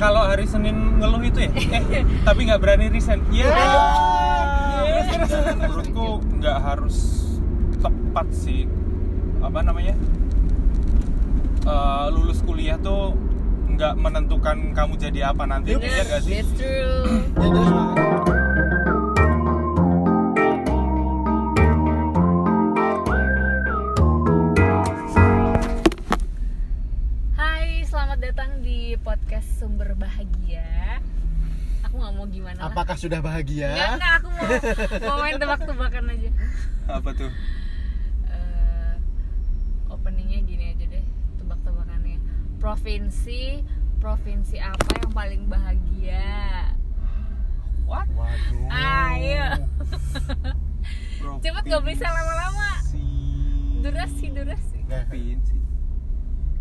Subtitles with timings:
[0.00, 1.52] kalau hari Senin ngeluh itu ya?
[2.00, 3.20] Eh tapi nggak berani resign.
[3.28, 3.52] Ya
[5.12, 6.96] terus terus menurutku nggak harus
[7.84, 8.64] tepat sih.
[9.44, 9.92] Apa namanya?
[11.68, 13.12] Eh, lulus kuliah tuh
[13.76, 15.76] nggak menentukan kamu jadi apa nanti.
[15.76, 16.40] Ya gak sih?
[16.40, 17.99] That's true.
[32.60, 32.68] Lah.
[32.68, 33.72] Apakah sudah bahagia?
[33.72, 34.44] Enggak, enggak, aku mau
[35.08, 36.30] mau main tebak-tebakan aja.
[36.90, 37.32] apa tuh
[38.26, 38.92] Eh,
[39.88, 41.04] openingnya gini aja deh,
[41.36, 42.18] tebak-tebakannya.
[42.58, 43.64] Provinsi,
[43.96, 46.68] provinsi apa yang paling bahagia?
[47.84, 48.70] what Waduh.
[48.70, 49.46] Ayo.
[51.42, 52.70] Cepet gak bisa lama-lama.
[53.80, 54.78] Durasi, durasi.
[54.84, 55.56] Provinsi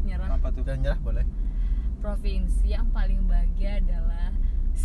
[0.02, 0.34] Nyerah.
[0.34, 1.26] apa tuh udah nyerah boleh.
[1.99, 4.18] Provinsi yang paling bahagia adalah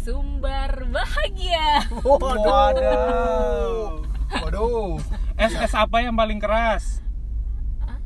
[0.03, 1.87] Sumbar Bahagia.
[2.03, 4.03] Waduh.
[4.43, 4.99] Waduh.
[5.39, 6.99] SS apa yang paling keras?
[7.85, 8.01] Hah?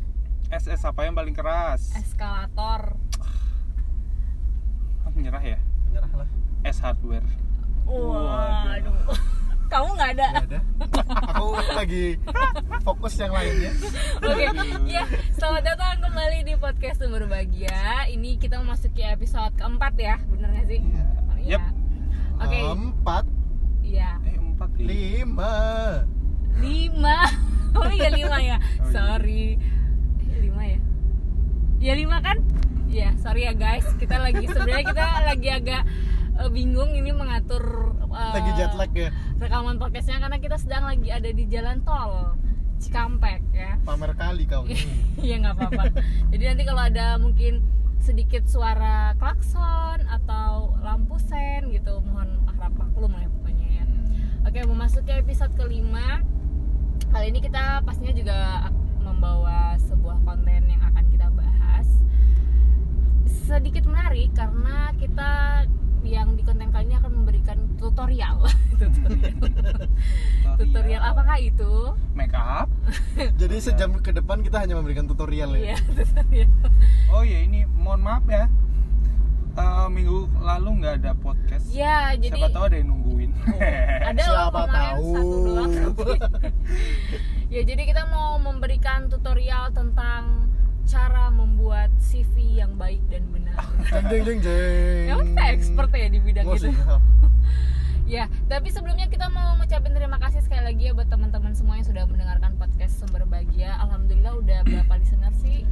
[0.52, 1.96] SS apa yang paling keras?
[1.96, 2.92] Eskalator.
[5.04, 5.56] Ah, Menyerah ya?
[5.96, 6.28] Nyerah lah.
[6.68, 7.24] S hardware.
[7.88, 9.16] Waduh.
[9.68, 10.28] Kamu nggak ada.
[10.32, 10.60] Gak ada.
[11.36, 12.16] Aku lagi
[12.80, 13.68] fokus yang lainnya.
[14.24, 14.48] Oke,
[14.88, 15.04] ya
[15.36, 18.08] selamat datang kembali di podcast Sumber Bahagia.
[18.08, 20.80] Ini kita memasuki episode keempat ya, bener nggak sih?
[20.80, 21.04] Iya.
[21.04, 21.60] Oh, iya.
[21.60, 21.77] Yep.
[22.39, 23.25] Oke, Empat,
[23.83, 24.19] iya.
[24.22, 24.86] Eh empat nih.
[24.86, 25.55] lima.
[26.56, 27.19] Lima.
[27.69, 28.56] Oh iya lima ya.
[28.56, 28.89] Oh, iya.
[28.89, 29.61] Sorry.
[30.25, 30.78] Eh, lima ya.
[31.78, 32.41] Ya lima kan?
[32.89, 33.84] Ya sorry ya guys.
[34.00, 35.83] Kita lagi sebenarnya kita lagi agak
[36.34, 39.12] eh, bingung ini mengatur eh, Lagi jet lag ya.
[39.36, 42.34] rekaman podcastnya karena kita sedang lagi ada di jalan tol
[42.81, 43.77] Cikampek ya.
[43.84, 44.81] Pamer kali kau ini.
[45.28, 45.83] Iya nggak apa-apa.
[46.33, 47.61] Jadi nanti kalau ada mungkin
[48.00, 53.84] sedikit suara klakson atau lampu sen gitu, mohon harap maklum lah ya pokoknya ya.
[54.48, 56.24] Oke, memasuki episode kelima.
[57.08, 58.69] Kali ini kita pastinya juga
[59.00, 61.88] membawa sebuah konten yang akan kita bahas.
[63.25, 65.65] Sedikit menarik karena kita
[66.03, 68.42] yang di konten kali ini akan memberikan tutorial.
[68.75, 69.34] tutorial.
[70.56, 71.72] tutorial apakah itu?
[72.12, 72.69] Make up.
[73.41, 75.75] Jadi sejam ke depan kita hanya memberikan tutorial ya.
[75.75, 76.50] Iya, tutorial.
[77.09, 78.47] Oh ya ini mohon maaf ya.
[79.54, 81.66] Eh, minggu lalu nggak ada podcast.
[81.69, 83.30] Ya, jadi Siapa tahu ada yang nungguin.
[84.00, 85.06] ada loh Siapa tahu.
[85.10, 85.72] satu doang
[87.48, 90.53] ya jadi kita mau memberikan tutorial tentang
[90.88, 93.60] cara membuat CV yang baik dan benar.
[94.09, 95.04] Jeng jeng jeng.
[95.12, 96.72] Emang kita expert ya di bidang itu?
[98.09, 101.84] ya tapi sebelumnya kita mau ngucapin terima kasih sekali lagi ya buat teman-teman semua yang
[101.84, 103.77] sudah mendengarkan podcast sumber bahagia.
[103.84, 105.69] Alhamdulillah udah berapa listener sih?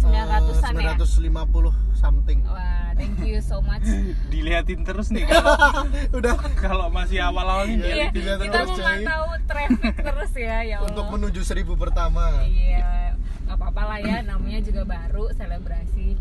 [0.00, 0.96] 900an ya?
[0.96, 2.40] 950 something.
[2.46, 3.84] wah thank you so much.
[4.32, 5.26] Dilihatin terus nih.
[5.26, 5.58] Kalau
[6.22, 6.38] Udah.
[6.56, 8.80] Kalau masih awal-awal nih Iya, iya kita terus, coy.
[8.80, 10.88] memantau traffic terus ya ya Allah.
[10.94, 12.46] untuk menuju seribu pertama.
[12.46, 13.18] Iya,
[13.50, 16.14] nggak apa-apa lah ya, namanya juga baru selebrasi.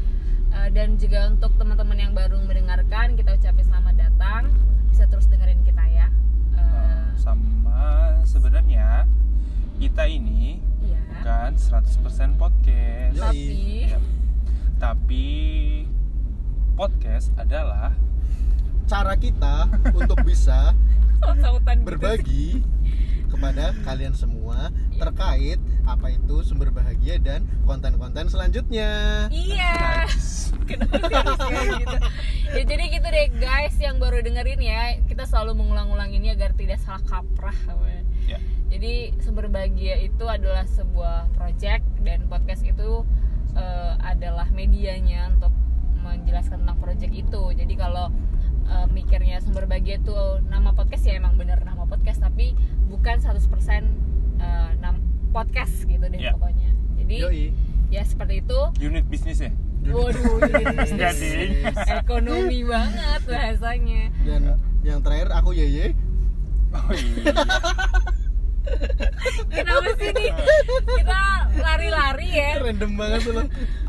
[0.50, 4.50] Eh, dan juga untuk teman-teman yang baru mendengarkan, kita ucapin selamat datang.
[4.90, 6.09] Bisa terus dengerin kita ya.
[6.57, 9.06] Eh, sama sebenarnya
[9.78, 10.97] kita ini Iya.
[11.22, 13.13] bukan 100% podcast.
[13.13, 13.22] Yoi.
[13.22, 13.46] Tapi
[13.85, 14.00] Iya.
[14.81, 15.25] Tapi
[16.73, 17.94] podcast adalah
[18.90, 20.73] Cara kita untuk bisa
[21.85, 22.66] berbagi
[23.29, 24.73] kepada kalian semua.
[25.00, 29.26] Terkait apa itu sumber bahagia dan konten-konten selanjutnya.
[29.32, 30.06] Iya.
[30.70, 31.98] Kenapa sih gitu?
[32.54, 36.78] Ya jadi gitu deh guys yang baru dengerin ya, kita selalu mengulang-ulang ini agar tidak
[36.84, 37.56] salah kaprah.
[38.30, 38.38] ya,
[38.70, 43.02] Jadi sumber bahagia itu adalah sebuah project dan podcast itu
[43.58, 45.54] eh, adalah medianya untuk
[46.06, 47.42] menjelaskan tentang project itu.
[47.58, 48.14] Jadi kalau
[48.70, 50.14] eh, mikirnya sumber bahagia itu
[50.46, 52.54] nama podcast ya emang bener nama podcast tapi
[52.90, 54.09] bukan 100%
[54.40, 56.34] eh, nam- podcast gitu deh Ya.
[56.34, 56.70] pokoknya.
[56.98, 57.46] Jadi Yoi.
[57.90, 58.60] ya seperti itu.
[58.82, 59.52] unit bisnis ya.
[59.82, 61.00] Waduh, unit bisnis.
[61.00, 61.64] Jadi.
[61.94, 64.03] ekonomi banget bahasanya.
[64.22, 64.41] Dan
[64.82, 65.94] yang terakhir aku Yeye.
[66.70, 67.34] Oh iya.
[69.50, 70.30] Kenapa sih nih
[70.85, 71.22] kita
[71.58, 72.50] lari-lari ya?
[72.62, 73.44] Random banget tuh lo.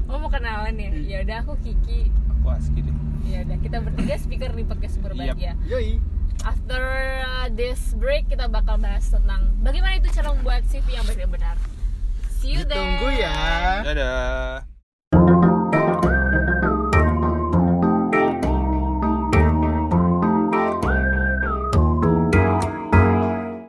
[0.09, 0.91] Oh mau kenalan ya?
[0.97, 2.09] Ya udah aku Kiki.
[2.33, 2.95] Aku aski deh.
[3.29, 5.37] Ya udah kita bertiga speaker di podcast Sumber Yap.
[5.37, 5.53] Bahagia.
[5.69, 6.01] Yoi.
[6.41, 6.81] After
[7.21, 11.31] uh, this break kita bakal bahas tentang bagaimana itu cara membuat CV yang baik dan
[11.31, 11.57] benar.
[12.41, 12.81] See you there.
[12.81, 13.37] Ditunggu ya.
[13.85, 14.65] Dadah.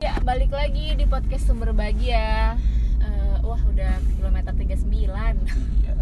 [0.02, 2.58] Ya balik lagi di podcast Sumber Bahagia.
[3.02, 5.38] Eh, wah udah kilometer 39
[5.82, 5.94] Iya.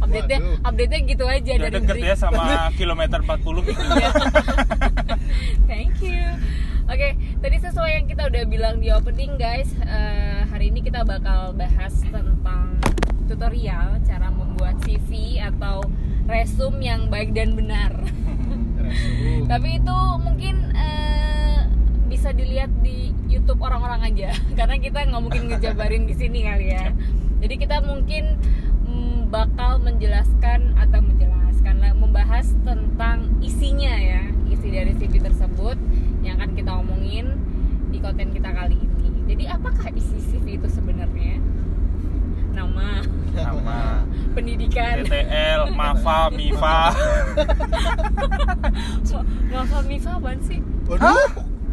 [0.00, 0.68] update nya Waduh.
[0.68, 2.42] update nya gitu aja Udah dari deket ya sama
[2.74, 3.72] kilometer 40 itu.
[7.02, 7.18] Iya.
[7.18, 11.50] Oke, tadi sesuai yang kita udah bilang di opening guys, eh, hari ini kita bakal
[11.50, 12.78] bahas tentang
[13.26, 15.82] tutorial cara membuat CV atau
[16.30, 17.90] resume yang baik dan benar.
[19.50, 21.66] Tapi itu mungkin eh,
[22.06, 26.94] bisa dilihat di YouTube orang-orang aja, karena kita nggak mungkin ngejabarin di sini kali ya.
[27.42, 28.38] Jadi kita mungkin
[28.86, 34.22] mm, bakal menjelaskan atau menjelaskan membahas tentang isinya ya,
[34.54, 35.74] isi dari CV tersebut
[36.22, 39.10] yang akan kita omongin di konten kita kali ini.
[39.26, 41.42] Jadi apakah isi CV itu sebenarnya?
[42.52, 43.00] Nama,
[43.32, 43.80] Nama
[44.36, 46.78] pendidikan, TTL, MAFA, MIFA.
[49.52, 50.58] Mafa Mifa apaan sih?
[50.88, 51.28] Waduh.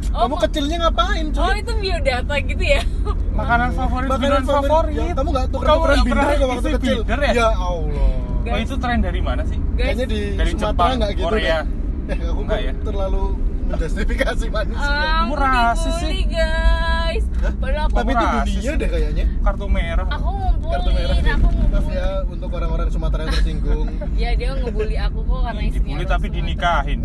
[0.10, 1.44] Oh, Kamu kecilnya ngapain, cuy?
[1.44, 2.82] Oh itu biodata gitu ya?
[3.40, 4.96] Makanan favorit, minuman favorit.
[4.96, 6.98] Ya, kamu nggak tuh Kamu nggak binder pernah ke waktu kecil?
[7.04, 7.32] binder ya?
[7.36, 8.12] Ya Allah.
[8.50, 9.60] Oh itu tren dari mana sih?
[9.76, 11.58] Guys, Kayaknya di Dari Sumatera Jepang, nggak gitu Korea.
[11.60, 12.10] deh.
[12.10, 12.74] Eh, aku Enggak ya?
[12.82, 13.24] terlalu
[13.70, 14.98] menjustifikasi manusia.
[15.24, 16.10] Aku rasis sih.
[16.10, 19.26] dibully guys Padahal aku, Tapi itu dunia deh kayaknya.
[19.42, 20.06] Kartu merah.
[20.10, 20.30] aku
[20.70, 21.16] Kartu merah.
[21.16, 21.34] ngumpulin, nih.
[21.34, 23.88] aku Maaf ngumpulin ya untuk orang-orang Sumatera yang tersinggung.
[24.22, 26.38] Ya dia ngebully aku kok karena istrinya Dibully tapi Sumatera.
[26.38, 27.00] dinikahin.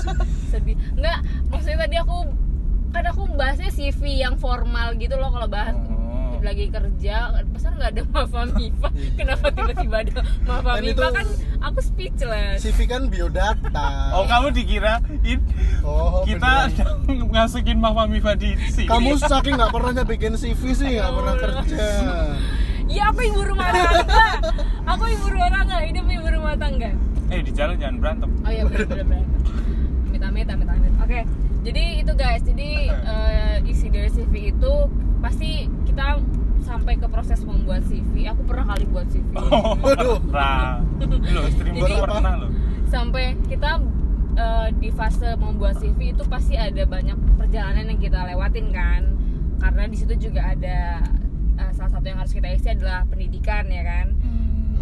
[0.52, 1.18] Sedih Enggak,
[1.48, 2.16] maksudnya tadi aku
[2.88, 5.76] Kan aku bahasnya CV yang formal gitu loh kalau bahas
[6.38, 6.44] Oh.
[6.44, 7.16] lagi kerja
[7.48, 9.10] Pesan nggak ada Mafa Mifa Iya.
[9.14, 10.12] Kenapa tiba-tiba ada
[10.42, 11.26] Mafa Kan Mifa itu- kan
[11.60, 13.88] aku speechless CV kan biodata.
[14.12, 15.40] Oh kamu dikirain
[15.80, 17.26] Oh, kita beneran.
[17.28, 18.86] ngasukin Mafa Mifa di sini.
[18.86, 21.86] Kamu saking nggak pernahnya bikin CV sih nggak pernah kerja.
[22.86, 24.00] Ya aku ibu rumah tangga
[24.88, 26.88] Aku ibu rumah tangga, hidup ibu rumah tangga
[27.28, 28.30] Eh di jalan jangan berantem.
[28.38, 29.04] Oh iya benar.
[30.08, 30.98] Mita mita mita mita.
[31.02, 31.20] Oke.
[31.60, 32.40] Jadi itu guys.
[32.40, 34.74] Jadi eh, isi dari CV itu
[35.18, 36.22] pasti kita
[36.62, 38.28] sampai ke proses membuat CV.
[38.28, 39.24] Aku pernah kali buat CV.
[39.34, 40.82] Oh, pernah.
[41.34, 42.48] Lo istri pernah lo.
[42.88, 43.80] Sampai kita
[44.36, 49.02] eh, di fase membuat CV itu pasti ada banyak perjalanan yang kita lewatin kan.
[49.58, 51.02] Karena di situ juga ada
[51.56, 54.06] eh, salah satu yang harus kita isi adalah pendidikan ya kan.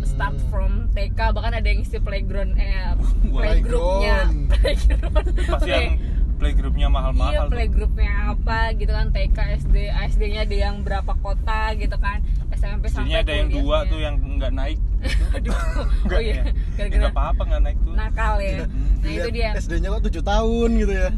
[0.06, 2.94] Start from TK bahkan ada yang isi playground eh
[3.34, 5.74] playgroupnya playground Pasti Oke.
[5.74, 5.98] yang
[6.46, 7.34] playgroupnya Iya mahal-mahal.
[7.42, 7.52] tuh.
[7.52, 9.76] playgroupnya apa gitu kan TK SD
[10.06, 12.18] SD nya ada yang berapa kota gitu kan
[12.52, 14.78] SMP sampai ada yang dua tuh yang nggak naik.
[15.36, 15.54] aduh
[16.02, 16.42] Enggak oh iya ya?
[16.42, 17.94] Ya, gara-gara nggak apa-apa nggak naik tuh.
[17.94, 18.56] nakal ya
[18.96, 21.08] nah itu dia SD-nya kok 7 tahun gitu ya.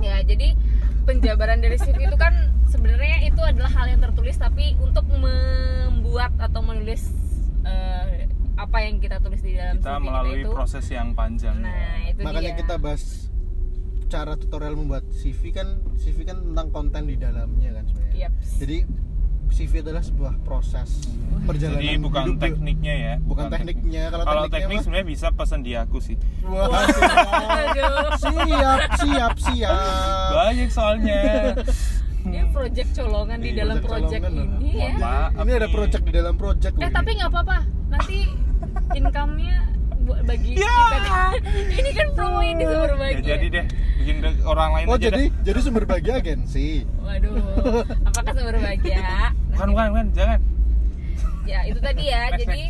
[0.00, 0.48] ya jadi
[1.04, 2.32] penjabaran dari CV itu kan
[2.64, 7.12] sebenarnya itu adalah hal yang tertulis tapi untuk membuat atau menulis
[7.62, 11.56] eh, apa yang kita tulis di dalam Kita CV melalui kita itu proses yang panjang.
[11.58, 13.02] nah itu Makanya dia kita bahas
[14.06, 18.28] cara tutorial membuat CV kan CV kan tentang konten di dalamnya kan sebenarnya.
[18.28, 18.48] Yaps.
[18.60, 18.78] Jadi
[19.54, 21.06] CV adalah sebuah proses
[21.46, 22.40] perjalanan Jadi bukan hidup.
[22.42, 23.14] tekniknya ya.
[23.22, 24.02] Bukan tekniknya.
[24.10, 26.16] Kalau Kalau tekniknya teknik sebenarnya bisa pesan di aku sih.
[26.42, 28.10] Wah, Aduh.
[28.24, 29.78] siap, siap, siap.
[30.32, 31.20] Banyak soalnya.
[32.24, 34.92] Ini project colongan di Iya, dalam project project ini ya.
[34.96, 36.74] Maaf Ini ada project di dalam project.
[36.80, 37.58] Eh tapi nggak apa-apa.
[37.92, 38.18] Nanti
[38.96, 39.56] income-nya
[40.04, 40.68] bagi Ya.
[40.68, 41.30] kita kan.
[41.70, 43.22] Ini kan promo ini sumber Ya, bagi.
[43.22, 43.66] jadi deh
[43.96, 45.28] bikin de- orang lain Oh aja jadi deh.
[45.42, 46.68] jadi sumber bagi agensi.
[46.98, 47.82] Waduh.
[48.04, 49.32] Apakah sumber bahagia?
[49.50, 50.40] Bukan bukan bukan jangan.
[51.44, 52.28] Ya itu tadi ya.
[52.28, 52.62] Next, Jadi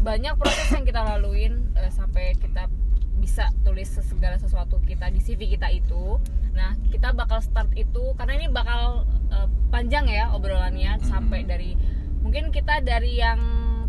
[0.00, 2.66] banyak proses yang kita laluin eh, sampai kita
[3.16, 6.16] bisa tulis segala sesuatu kita di CV kita itu.
[6.50, 11.76] Nah kita bakal start itu karena ini bakal eh, panjang ya obrolannya sampai dari
[12.20, 13.38] mungkin kita dari yang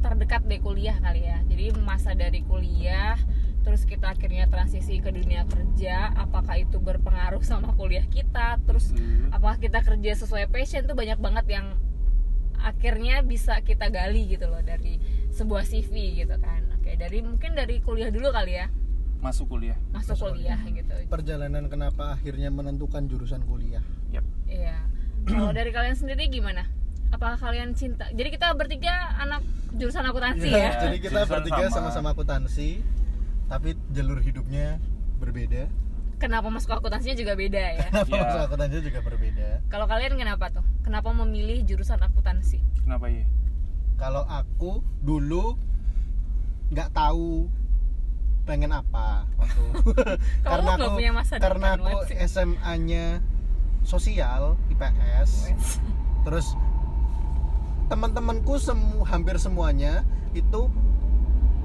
[0.02, 1.40] terdekat deh kuliah kali ya.
[1.46, 3.16] Jadi masa dari kuliah
[3.62, 9.30] terus kita akhirnya transisi ke dunia kerja apakah itu berpengaruh sama kuliah kita terus Hmm.
[9.30, 11.78] apakah kita kerja sesuai passion tuh banyak banget yang
[12.58, 14.98] akhirnya bisa kita gali gitu loh dari
[15.30, 18.68] sebuah CV gitu kan oke dari mungkin dari kuliah dulu kali ya
[19.20, 19.78] Masuk kuliah.
[19.92, 23.86] masuk kuliah gitu Perjalanan kenapa akhirnya menentukan jurusan kuliah.
[24.10, 24.26] Yap.
[24.48, 24.82] iya
[25.24, 26.66] kalau dari kalian sendiri gimana
[27.12, 29.42] apakah kalian cinta jadi kita bertiga anak
[29.72, 31.76] jurusan akuntansi Iya, ya Jadi kita Jurusan bertiga sama.
[31.88, 32.70] sama-sama akuntansi,
[33.48, 34.80] tapi jalur hidupnya
[35.18, 35.72] berbeda.
[36.18, 38.22] kenapa masuk akuntansinya juga beda ya Kenapa Iya.
[38.22, 39.48] masuk akuntansi juga berbeda?
[39.68, 43.26] kalau kalian kenapa tuh kenapa memilih jurusan akuntansi Kenapa ya?
[43.96, 45.56] Kalau aku dulu
[46.70, 47.46] nggak tahu
[48.44, 49.62] pengen apa waktu
[50.44, 52.12] Kamu nggak punya masa karena aku.
[52.20, 53.22] SMA-nya
[53.82, 55.54] sosial IPS
[56.22, 56.54] terus
[57.92, 60.72] teman-temanku semu hampir semuanya itu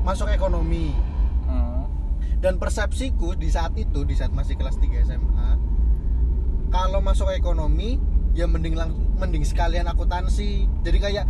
[0.02, 0.90] masuk ekonomi.
[1.46, 1.86] Hmm.
[2.42, 5.50] dan persepsiku di saat itu di saat masih kelas 3 SMA
[6.74, 8.02] kalau masuk ekonomi
[8.36, 10.68] ya mending lang mending sekalian akuntansi.
[10.84, 11.24] Jadi kayak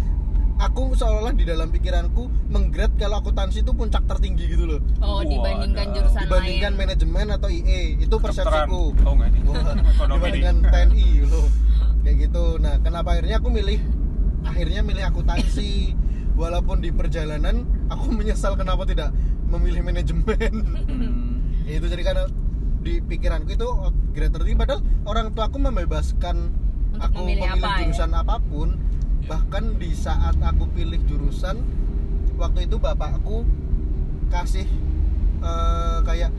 [0.58, 4.80] aku seolah di dalam pikiranku menggrade kalau akuntansi itu puncak tertinggi gitu loh.
[4.98, 6.80] Oh dibandingkan jurusan dibandingkan lain.
[6.82, 8.82] manajemen atau IE itu persepsiku.
[9.06, 9.30] Oh enggak
[10.10, 11.46] dibandingkan TNI loh.
[12.02, 12.44] Kayak gitu.
[12.58, 13.78] Nah kenapa akhirnya aku milih
[14.46, 15.92] akhirnya milih akuntansi
[16.34, 19.10] walaupun di perjalanan aku menyesal kenapa tidak
[19.46, 20.54] memilih manajemen
[20.86, 21.42] Hmm.
[21.66, 22.24] Ya, itu jadi karena
[22.80, 26.54] di pikiranku itu oh, grade tertinggi padahal orang tua aku membebaskan
[26.94, 27.78] Untuk aku memilih memilih, apa, ya?
[27.82, 28.68] jurusan apa pun
[29.16, 29.34] Ya.
[29.34, 31.58] bahkan di saat aku pilih jurusan
[32.38, 33.42] waktu itu bapakku
[34.30, 34.68] kasih
[35.42, 36.30] eh, kayak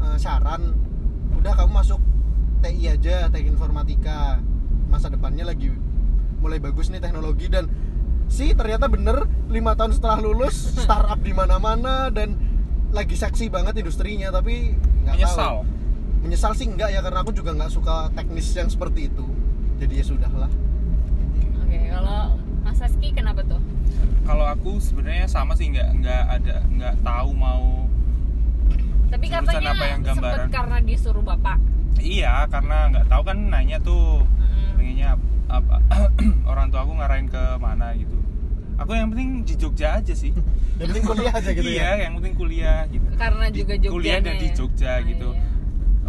[0.00, 0.72] eh, saran
[1.36, 2.00] udah kamu masuk
[2.64, 4.40] TI aja teknik informatika
[4.88, 5.68] masa depannya lagi
[6.42, 7.68] mulai bagus nih teknologi dan
[8.26, 12.36] sih ternyata bener lima tahun setelah lulus startup di mana-mana dan
[12.90, 14.74] lagi seksi banget industrinya tapi
[15.04, 15.58] nggak menyesal tahu.
[16.24, 16.52] Menyesal.
[16.56, 19.26] Sih enggak ya karena aku juga nggak suka teknis yang seperti itu.
[19.76, 20.50] Jadi ya sudahlah.
[21.62, 23.60] Oke kalau Mas Saski kenapa tuh?
[24.26, 27.86] Kalau aku sebenarnya sama sih nggak nggak ada nggak tahu mau
[29.06, 30.48] tapi katanya apa yang sempet gambaran?
[30.50, 31.58] karena disuruh bapak.
[31.96, 34.26] Iya karena nggak tahu kan nanya tuh.
[34.76, 35.10] Pengennya
[35.48, 35.80] apa
[36.50, 38.14] orang tua aku ngarahin ke mana gitu.
[38.76, 40.36] Aku yang penting di Jogja aja sih.
[40.76, 41.92] Yang penting kuliah aja gitu iya ya?
[42.04, 43.06] yang penting kuliah gitu.
[43.16, 45.30] Karena juga Jogja kuliah dan di Jogja gitu.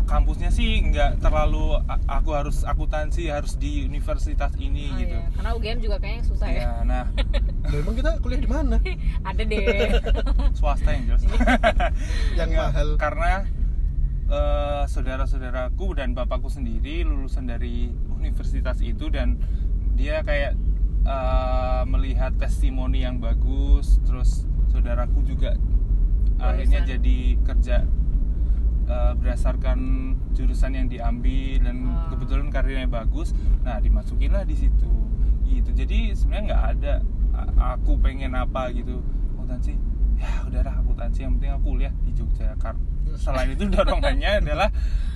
[0.04, 1.76] kampusnya sih nggak terlalu
[2.08, 5.18] aku harus akuntansi harus di universitas ini Oh, gitu.
[5.20, 5.28] iya.
[5.36, 6.60] karena UGM juga kayaknya susah ya.
[6.64, 7.06] Ya nah.
[7.68, 8.76] Lah, emang kita kuliah di mana?
[9.28, 9.60] Ada deh.
[10.56, 11.24] Swasta yang jelas.
[12.36, 12.90] Yang Nggak, mahal.
[12.96, 13.32] Karena
[14.28, 19.38] eh, saudara-saudaraku dan bapakku sendiri lulusan dari universitas itu dan
[19.94, 20.54] dia kayak
[21.04, 25.56] eh, melihat testimoni yang bagus terus saudaraku juga
[26.38, 27.78] akhirnya jadi kerja
[28.86, 29.80] eh, berdasarkan
[30.32, 32.08] jurusan yang diambil dan Ah.
[32.08, 33.34] kebetulan karirnya bagus.
[33.62, 34.86] Nah dimasukinlah di situ.
[35.44, 35.74] Gitu.
[35.74, 36.94] Jadi sebenarnya nggak ada
[37.74, 39.02] aku pengen apa gitu.
[39.34, 39.74] Akuntansi?
[40.16, 41.26] Ya udahlah akuntansi.
[41.26, 42.78] Yang penting aku kuliah di Jogja Kar-
[43.16, 44.70] selain itu dorongannya adalah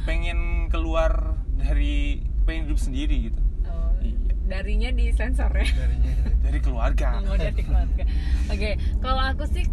[0.04, 3.42] pengen keluar dari pengen hidup sendiri gitu.
[3.64, 4.18] Oh, Iya.
[4.50, 5.64] darinya di sensor ya?
[5.64, 7.08] Darinya dari keluarga.
[7.26, 8.04] Mau dari keluarga.
[8.50, 8.70] Oke
[9.00, 9.66] kalau aku sih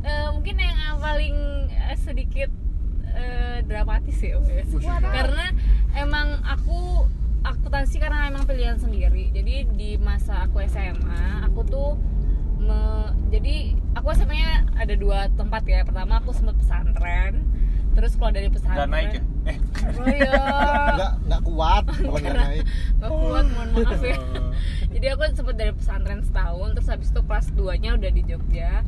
[0.00, 1.36] eh, mungkin yang paling
[1.68, 2.50] eh, sedikit
[3.10, 4.68] eh, dramatis ya wes.
[4.68, 4.86] Buset.
[5.02, 5.50] karena
[5.94, 7.08] emang aku
[7.40, 9.32] akuntansi karena emang pilihan sendiri.
[9.32, 11.96] Jadi di masa aku SMA aku tuh
[12.60, 15.82] me- jadi aku SMA nya ada dua tempat ya.
[15.82, 17.48] Pertama aku sempat pesantren
[17.96, 18.86] terus keluar dari pesantren.
[18.86, 19.58] Nggak naik ya eh.
[20.00, 20.32] Oh iya.
[20.96, 22.64] Nggak nggak kuat nggak naik.
[22.98, 24.18] nggak kuat mohon maaf ya.
[24.90, 28.82] Jadi aku sempat dari pesantren setahun terus habis itu kelas 2 nya udah di Jogja.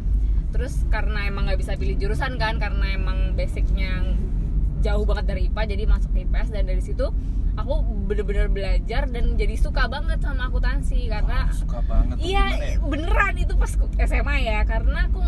[0.53, 4.05] Terus karena emang nggak bisa pilih jurusan kan karena emang basicnya
[4.83, 7.07] jauh banget dari IPA jadi masuk ke IPS dan dari situ
[7.55, 12.17] aku bener-bener belajar dan jadi suka banget sama akuntansi karena Wah, suka banget.
[12.19, 12.77] Iya ya?
[12.81, 14.59] beneran itu pas SMA ya.
[14.65, 15.23] Karena aku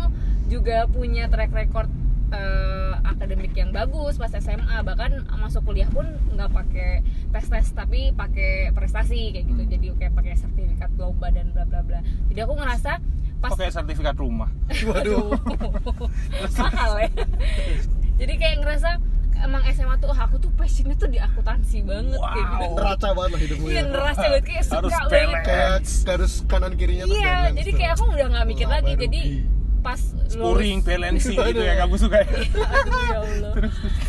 [0.49, 1.89] juga punya track record
[2.33, 6.91] eh, akademik yang bagus pas SMA bahkan masuk kuliah pun nggak pakai
[7.31, 9.61] tes tes tapi pakai prestasi kayak gitu.
[9.65, 9.71] Hmm.
[9.71, 11.99] jadi kayak pakai sertifikat lomba dan bla bla bla.
[12.31, 12.91] Jadi aku ngerasa
[13.43, 14.49] pas pakai sertifikat rumah?
[14.89, 15.35] Waduh.
[16.61, 17.09] Mahal ya.
[18.15, 18.89] Jadi kayak ngerasa
[19.43, 22.65] emang SMA tuh oh, aku tuh passionnya tuh di akuntansi banget kayak gitu.
[22.65, 22.75] Wow.
[22.79, 23.83] neraca banget lah hidupmu iya ya.
[23.91, 28.03] ngerasa banget kayak suka Harus banget kayak garis kanan kirinya tuh iya jadi kayak aku
[28.15, 29.54] udah nggak mikir Wah, lagi baru jadi di-
[29.85, 30.01] pas
[30.33, 33.53] lulus balancing gitu yang kamu suka ya Aduh, ya Allah.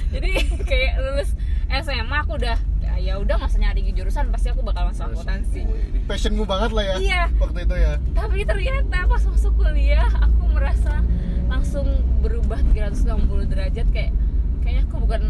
[0.08, 0.30] Jadi
[0.62, 1.30] kayak lulus
[1.68, 5.68] SMA aku udah ya, ya udah masa nyari jurusan pasti aku bakal masuk akuntansi.
[6.06, 7.22] passionmu banget lah ya Iya.
[7.36, 11.04] waktu itu ya Tapi ternyata pas masuk kuliah aku merasa
[11.46, 11.86] langsung
[12.18, 13.12] berubah 360
[13.46, 14.12] derajat kayak
[14.60, 15.22] kayaknya aku bukan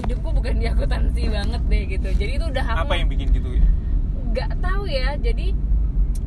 [0.00, 2.08] hidupku bukan di akuntansi banget deh gitu.
[2.14, 3.66] Jadi itu udah aku apa yang bikin gitu ya
[4.30, 5.10] nggak tahu ya.
[5.16, 5.46] Jadi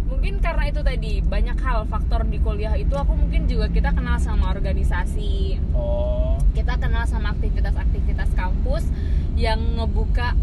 [0.08, 4.18] mungkin karena itu tadi banyak hal faktor di kuliah itu aku mungkin juga kita kenal
[4.18, 5.60] sama organisasi.
[5.76, 6.40] Oh.
[6.56, 8.88] Kita kenal sama aktivitas-aktivitas kampus
[9.38, 10.34] yang ngebuka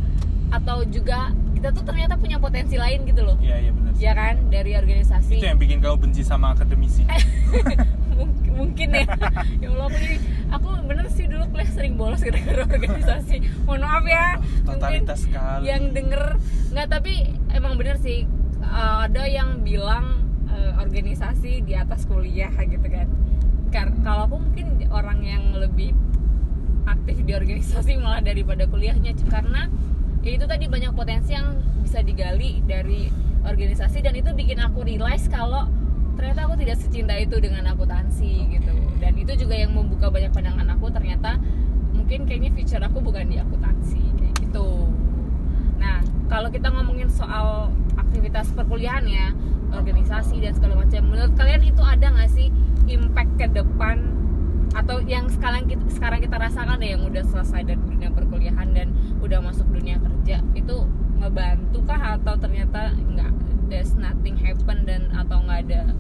[0.55, 3.37] atau juga kita tuh ternyata punya potensi lain gitu loh.
[3.41, 4.35] Iya iya benar ya kan?
[4.53, 5.41] Dari organisasi.
[5.41, 7.03] Itu yang bikin kamu benci sama akademisi.
[8.15, 9.11] Mungkin, mungkin ya.
[9.59, 10.23] Ya Allah aku, jadi-
[10.55, 13.43] aku bener sih dulu kuliah sering bolos gara-gara organisasi.
[13.67, 14.27] Mohon maaf ya.
[14.39, 15.67] Mungkin totalitas sekali.
[15.67, 16.39] yang denger
[16.71, 18.23] nggak tapi emang bener sih
[18.71, 23.09] uh, ada yang bilang uh, organisasi di atas kuliah gitu kan.
[23.69, 25.93] Kar- kalau aku mungkin orang yang lebih
[26.85, 29.69] aktif di organisasi malah daripada kuliahnya karena
[30.25, 33.13] ya itu tadi banyak potensi yang bisa digali dari
[33.45, 35.69] organisasi dan itu bikin aku realize kalau
[36.17, 38.75] ternyata aku tidak secinta itu dengan akuntansi gitu.
[39.03, 41.37] Dan itu juga yang membuka banyak pandangan aku ternyata
[41.93, 44.89] mungkin kayaknya future aku bukan di akuntansi kayak gitu.
[45.77, 46.01] Nah
[46.33, 47.69] kalau kita ngomongin soal
[48.15, 49.35] aktivitas perkuliahan ya
[49.69, 51.03] organisasi dan segala macam.
[51.05, 52.47] Menurut kalian itu ada nggak sih
[52.87, 54.07] impact ke depan
[54.71, 58.95] atau yang sekarang kita sekarang kita rasakan deh yang udah selesai dari dunia perkuliahan dan
[59.19, 60.77] udah masuk dunia kerja itu
[61.17, 63.31] ngebantu kah atau ternyata nggak
[63.67, 65.91] there's nothing happen dan atau nggak ada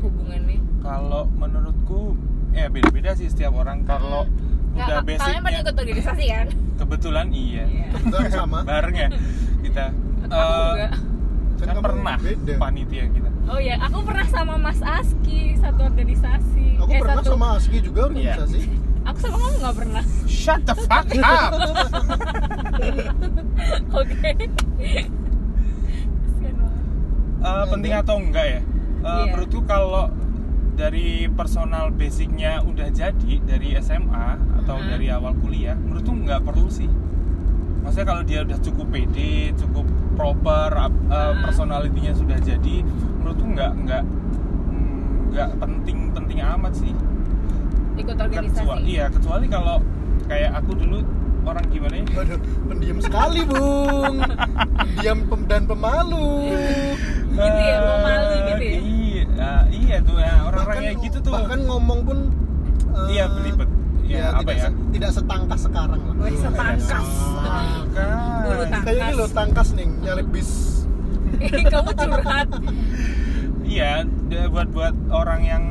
[0.00, 0.64] hubungannya?
[0.80, 2.16] Kalau menurutku
[2.50, 3.84] ya beda-beda sih setiap orang.
[3.84, 4.24] Kalau
[4.68, 6.46] Nggak, udah ka- kalian pada basicnya ikut organisasi kan?
[6.78, 7.64] Kebetulan iya.
[7.92, 8.58] Kebetulan sama.
[8.64, 9.08] Bareng ya
[9.60, 9.84] kita.
[10.18, 10.88] Aku Eh, juga
[11.58, 12.54] Kan kan pernah beda.
[12.56, 13.28] panitia kita.
[13.48, 16.78] Oh ya aku pernah sama Mas Aski satu organisasi.
[16.78, 18.60] Aku eh, pernah satu sama Aski juga organisasi.
[19.04, 20.04] Aku sama kamu nggak pernah.
[20.24, 21.50] Shut the fuck up!
[23.94, 24.30] Oke.
[26.20, 26.82] Kasihan banget.
[27.40, 28.58] Eh, penting atau enggak ya?
[28.58, 28.62] Eh,
[29.00, 29.24] Iya.
[29.30, 30.10] menurutku kalau
[30.74, 34.28] dari personal basicnya udah jadi dari SMA
[34.62, 34.88] atau Mhm.
[34.88, 36.88] dari awal kuliah menurutku nggak perlu sih.
[37.80, 39.86] Maksudnya kalau dia udah cukup pede cukup
[40.18, 41.32] proper ap- eh, Ah.
[41.40, 42.76] personalitinya sudah jadi
[43.16, 44.02] menurutku nggak nggak
[45.28, 46.92] nggak penting penting amat sih.
[47.94, 48.82] Ikut kecuali organisasi.
[48.84, 49.78] iya kecuali kalau
[50.26, 50.98] kayak aku dulu
[51.44, 52.04] orang gimana ya?
[52.12, 54.16] Waduh, pendiam sekali bung.
[54.76, 56.28] Pendiam pem dan pemalu.
[57.30, 58.78] Gitu ya, pemalu gitu ya?
[58.82, 61.30] iya iya tuh ya orang-orang kayak gitu tuh.
[61.30, 62.18] bahkan ngomong pun
[62.90, 63.70] eh, iya belibet
[64.08, 66.82] ya, ya, apa tidak, ya se- tidak setangkas sekarang lah Wih, setangkas.
[66.82, 68.40] Setangkas.
[68.40, 68.82] Bulu tangkas.
[68.82, 70.50] kayak ini lo tangkas nih nyalip bis
[71.70, 72.48] kamu curhat
[73.62, 73.92] iya
[74.26, 75.64] dia buat buat orang yang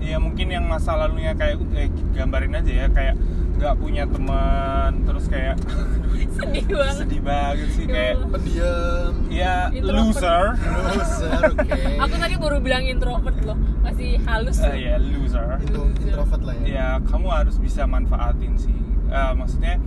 [0.00, 3.14] ya mungkin yang masa lalunya kayak eh, gambarin aja ya kayak
[3.56, 5.56] nggak punya teman terus kayak
[6.36, 8.28] sedih banget sedih banget sih Ya kayak Allah.
[8.28, 9.96] pendiam ya Introvert.
[9.96, 10.44] loser
[10.92, 14.74] loser oke aku tadi baru bilang introvert loh masih halus loh.
[14.74, 15.46] ya loser.
[15.62, 16.66] Itu introvert lah ya.
[16.66, 18.74] Ya kamu harus bisa manfaatin sih.
[19.06, 19.78] Eh, maksudnya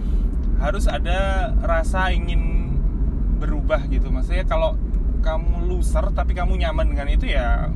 [0.59, 2.71] harus ada rasa ingin
[3.39, 4.07] berubah gitu.
[4.07, 4.79] Maksudnya kalau
[5.19, 7.67] kamu loser tapi kamu nyaman dengan itu ya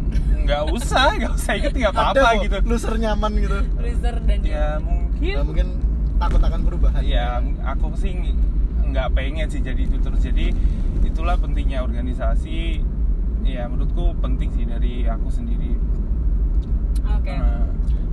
[0.48, 2.58] nggak usah nggak usah ikut nggak apa-apa gitu.
[2.64, 3.60] loser nyaman gitu.
[3.80, 5.36] Loser dan ya mungkin.
[5.36, 5.68] Nah, mungkin
[6.20, 7.04] takut akan perubahan.
[7.04, 8.16] Ya aku sih
[8.84, 10.24] nggak pengen sih jadi itu terus.
[10.24, 10.56] Jadi
[11.04, 12.80] itulah pentingnya organisasi.
[13.44, 15.76] Ya menurutku penting sih dari aku sendiri
[17.08, 17.30] oke.
[17.30, 17.64] Eh,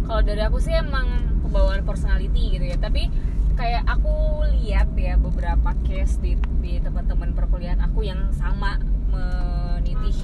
[0.07, 1.07] kalau dari aku sih emang
[1.47, 2.77] pembawaan personality gitu ya.
[2.79, 3.11] Tapi
[3.55, 10.17] kayak aku lihat ya beberapa case di, di teman-teman perkuliahan aku yang sama menitih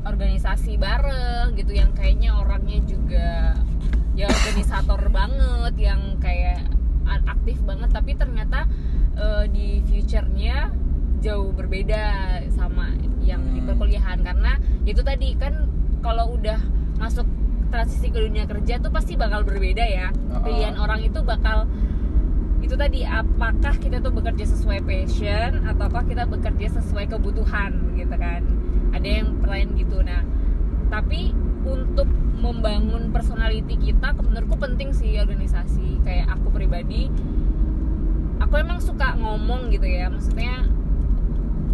[0.00, 3.52] organisasi bareng gitu yang kayaknya orangnya juga
[4.16, 6.64] ya organisator banget yang kayak
[7.26, 7.90] aktif banget.
[7.92, 8.66] Tapi ternyata
[9.18, 10.70] eh, di future-nya
[11.20, 12.04] jauh berbeda
[12.48, 13.68] sama yang di Hmm.
[13.68, 14.24] perkuliahan.
[14.24, 14.56] Karena
[14.88, 15.68] itu tadi kan
[16.00, 16.56] kalau udah
[16.96, 17.28] masuk
[17.70, 20.10] transisi ke dunia kerja tuh pasti bakal berbeda ya.
[20.10, 20.42] Uh-uh.
[20.44, 21.70] pilihan orang itu bakal
[22.60, 28.44] itu tadi apakah kita tuh bekerja sesuai passion ataukah kita bekerja sesuai kebutuhan gitu kan.
[28.92, 29.96] Ada yang pertanyaan gitu.
[30.04, 30.22] Nah
[30.90, 31.32] tapi
[31.64, 36.04] untuk membangun personality kita menurutku penting sih organisasi.
[36.04, 37.08] Kayak aku pribadi
[38.44, 40.12] aku emang suka ngomong gitu ya.
[40.12, 40.68] Maksudnya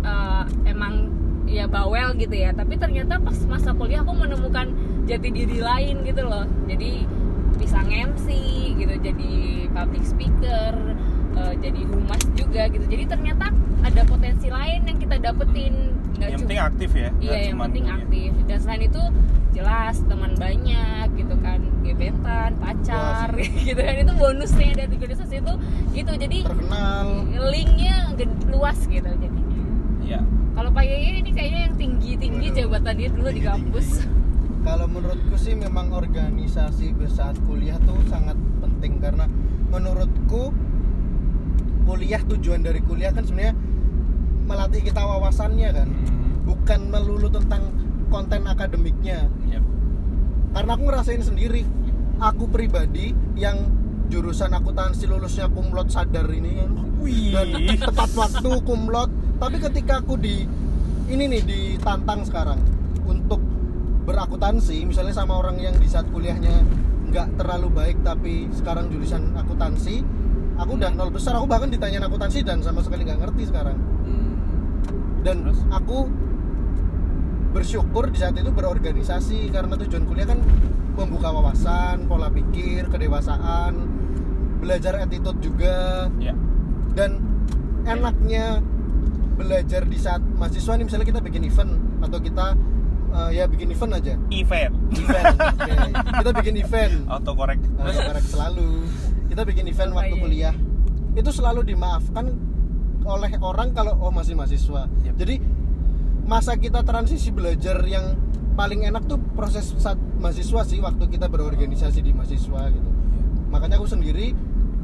[0.07, 1.11] eh, emang
[1.51, 2.55] ya bawel gitu ya.
[2.55, 4.71] Tapi ternyata pas masa kuliah aku menemukan
[5.07, 6.45] jati diri lain gitu loh.
[6.67, 7.07] Jadi
[7.57, 8.27] bisa MC
[8.77, 9.33] gitu jadi
[9.73, 10.73] public speaker
[11.39, 12.85] eh, jadi humas juga gitu.
[12.85, 13.49] Jadi ternyata
[13.87, 15.75] ada potensi lain yang kita dapetin.
[16.17, 18.31] Nggak yang cuma penting aktif ya iya yang penting aktif.
[18.45, 19.03] Dan selain itu
[19.57, 21.61] jelas teman banyak gitu kan.
[21.87, 23.29] Gebetan pacar
[23.69, 23.95] gitu kan.
[24.03, 25.55] Itu bonusnya dari organisasi itu
[25.97, 26.13] gitu.
[26.13, 27.07] Jadi terkenal.
[27.49, 27.97] linknya
[28.53, 29.45] luas gitu jadinya.
[30.07, 30.23] Iya.
[30.55, 34.07] kalau Pak Yeye ini kayaknya yang tinggi tinggi Waduh, jabatannya dulu di kampus
[34.67, 39.31] kalau menurutku sih memang organisasi saat kuliah tuh sangat penting karena
[39.71, 40.51] menurutku
[41.87, 43.55] kuliah tujuan dari kuliah kan sebenarnya
[44.51, 46.43] melatih kita wawasannya kan Hmm.
[46.43, 47.71] bukan melulu tentang
[48.11, 49.63] konten akademiknya Yap.
[50.55, 51.63] karena aku ngerasain sendiri
[52.19, 53.71] aku pribadi yang
[54.11, 57.79] jurusan akuntansi lulusnya kumlot sadar ini kan dan Wih.
[57.79, 60.47] tepat waktu kumlot tapi ketika aku di
[61.07, 62.59] ini nih ditantang sekarang
[63.07, 63.39] untuk
[64.07, 66.63] berakuntansi misalnya sama orang yang di saat kuliahnya
[67.11, 70.07] nggak terlalu baik tapi sekarang jurusan akuntansi
[70.57, 74.33] aku udah nol besar aku bahkan ditanya akuntansi dan sama sekali nggak ngerti sekarang Hmm.
[75.27, 75.61] dan Terus?
[75.69, 76.07] aku
[77.51, 80.39] bersyukur di saat itu berorganisasi karena tujuan kuliah kan
[80.95, 83.75] membuka wawasan pola pikir kedewasaan
[84.61, 86.37] belajar attitude juga Ya.
[86.93, 87.21] dan
[87.85, 88.61] enaknya
[89.37, 92.57] belajar di saat mahasiswa nih misalnya kita bikin event atau kita
[93.17, 94.75] eh, ya bikin event aja Event.
[94.93, 95.75] event oke.
[96.15, 97.63] kita bikin event Autocorrect.
[97.75, 98.67] Nah, correct selalu
[99.27, 100.23] kita bikin event Oh, waktu iya.
[100.23, 100.55] kuliah
[101.13, 102.29] itu selalu dimaafkan
[103.03, 105.15] oleh orang kalau oh masih mahasiswa Yep.
[105.17, 105.35] jadi
[106.25, 108.19] masa kita transisi belajar yang
[108.53, 112.91] paling enak tuh proses saat mahasiswa sih waktu kita berorganisasi di mahasiswa gitu
[113.47, 114.35] makanya aku sendiri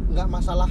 [0.09, 0.71] nggak masalah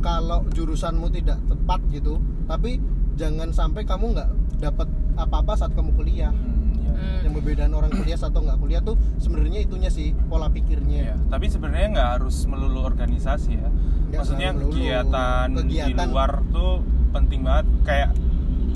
[0.00, 2.80] kalau jurusanmu tidak tepat gitu tapi
[3.14, 6.59] jangan sampai kamu nggak dapat apa-apa saat kamu kuliah Hmm.
[7.00, 7.24] Hmm.
[7.24, 11.46] yang membedakan orang kuliah atau nggak kuliah tuh sebenarnya itunya sih pola Iya, pikirnya tapi
[11.48, 13.68] sebenarnya nggak harus melulu organisasi ya.
[14.10, 15.96] Nggak Maksudnya kegiatan, Kegiatan.
[15.96, 16.72] di luar tuh
[17.10, 17.66] penting banget.
[17.82, 18.10] Kayak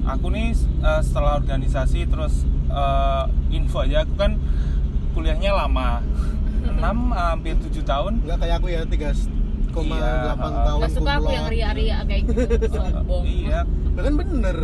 [0.05, 2.35] aku nih eh, setelah organisasi terus
[2.71, 4.41] eh, info aja aku kan
[5.13, 6.01] kuliahnya lama.
[6.65, 6.81] 6
[7.13, 8.13] hampir 7 tahun.
[8.25, 12.41] nggak kayak aku ya 3,8 Iya, tahun Gak suka aku yang ria-ria kayak gitu
[12.73, 13.61] sombong Iya,
[13.95, 14.57] kan bener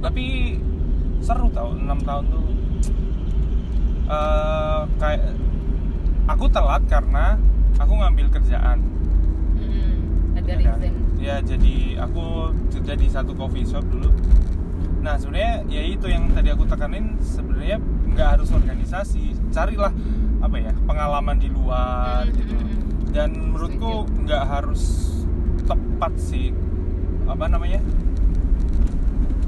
[0.00, 0.56] tapi
[1.20, 2.44] seru tau 6 tahun tuh
[4.04, 5.32] Eh, kayak
[6.26, 7.40] aku telat karena
[7.74, 8.78] aku ngambil kerjaan.
[9.54, 9.96] Hmm,
[10.34, 10.78] ada Ya kan?
[10.78, 10.94] reason.
[11.16, 12.24] Ya jadi aku
[12.68, 14.12] kerja di satu coffee shop dulu.
[15.00, 19.40] Nah sebenarnya ya itu yang tadi aku tekanin sebenarnya nggak harus organisasi.
[19.48, 19.92] Carilah
[20.38, 22.54] apa ya pengalaman di luar Hmm, gitu.
[22.54, 22.76] hmm,
[23.08, 25.12] dan menurutku nggak harus
[25.64, 26.52] tepat sih.
[27.24, 27.80] Apa namanya?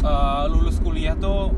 [0.00, 1.52] Eh, lulus kuliah tuh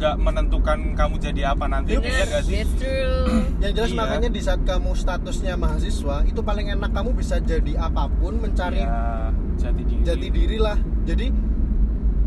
[0.00, 3.98] nggak menentukan kamu jadi apa nanti Bener, ya gak sih that's true yang jelas Iya.
[4.00, 8.80] makanya di saat kamu statusnya mahasiswa itu paling enak kamu bisa jadi apa pun mencari
[8.80, 9.28] ya,
[9.60, 11.28] jati diri jati diri lah jadi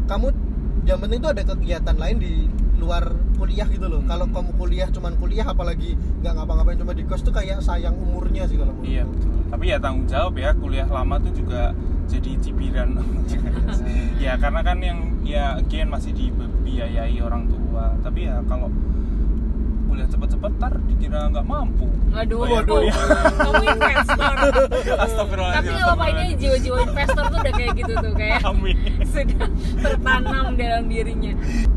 [0.06, 0.28] kamu
[0.84, 2.34] yang penting itu ada kegiatan lain di
[2.78, 3.10] luar
[3.40, 4.12] kuliah gitu loh Hmm.
[4.12, 8.44] kalau kamu kuliah cuman kuliah apalagi nggak ngapa-ngapain cuma di kos tuh kayak sayang umurnya
[8.44, 8.76] sih kalau.
[8.84, 9.32] Iya betul.
[9.48, 11.72] Tapi ya tanggung jawab ya kuliah lama tuh juga
[12.06, 13.00] jadi cibiran.
[14.24, 17.63] ya karena kan yang ya again masih dibiayai orang tua.
[18.04, 18.70] Tapi ya kalau
[19.94, 21.86] kuliah cepet-cepet tar dikira nggak mampu.
[22.10, 22.94] Waduh, Waduh, ya.
[23.38, 24.36] kamu investor.
[25.54, 28.78] Tapi nggak apa-apa ini jiwa-jiwa investor tuh udah kayak gitu tuh kayak Amin.
[29.14, 29.48] sudah
[29.86, 31.34] tertanam dalam dirinya.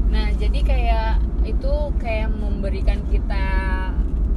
[0.08, 1.10] Nah, jadi kayak
[1.44, 3.44] itu kayak memberikan kita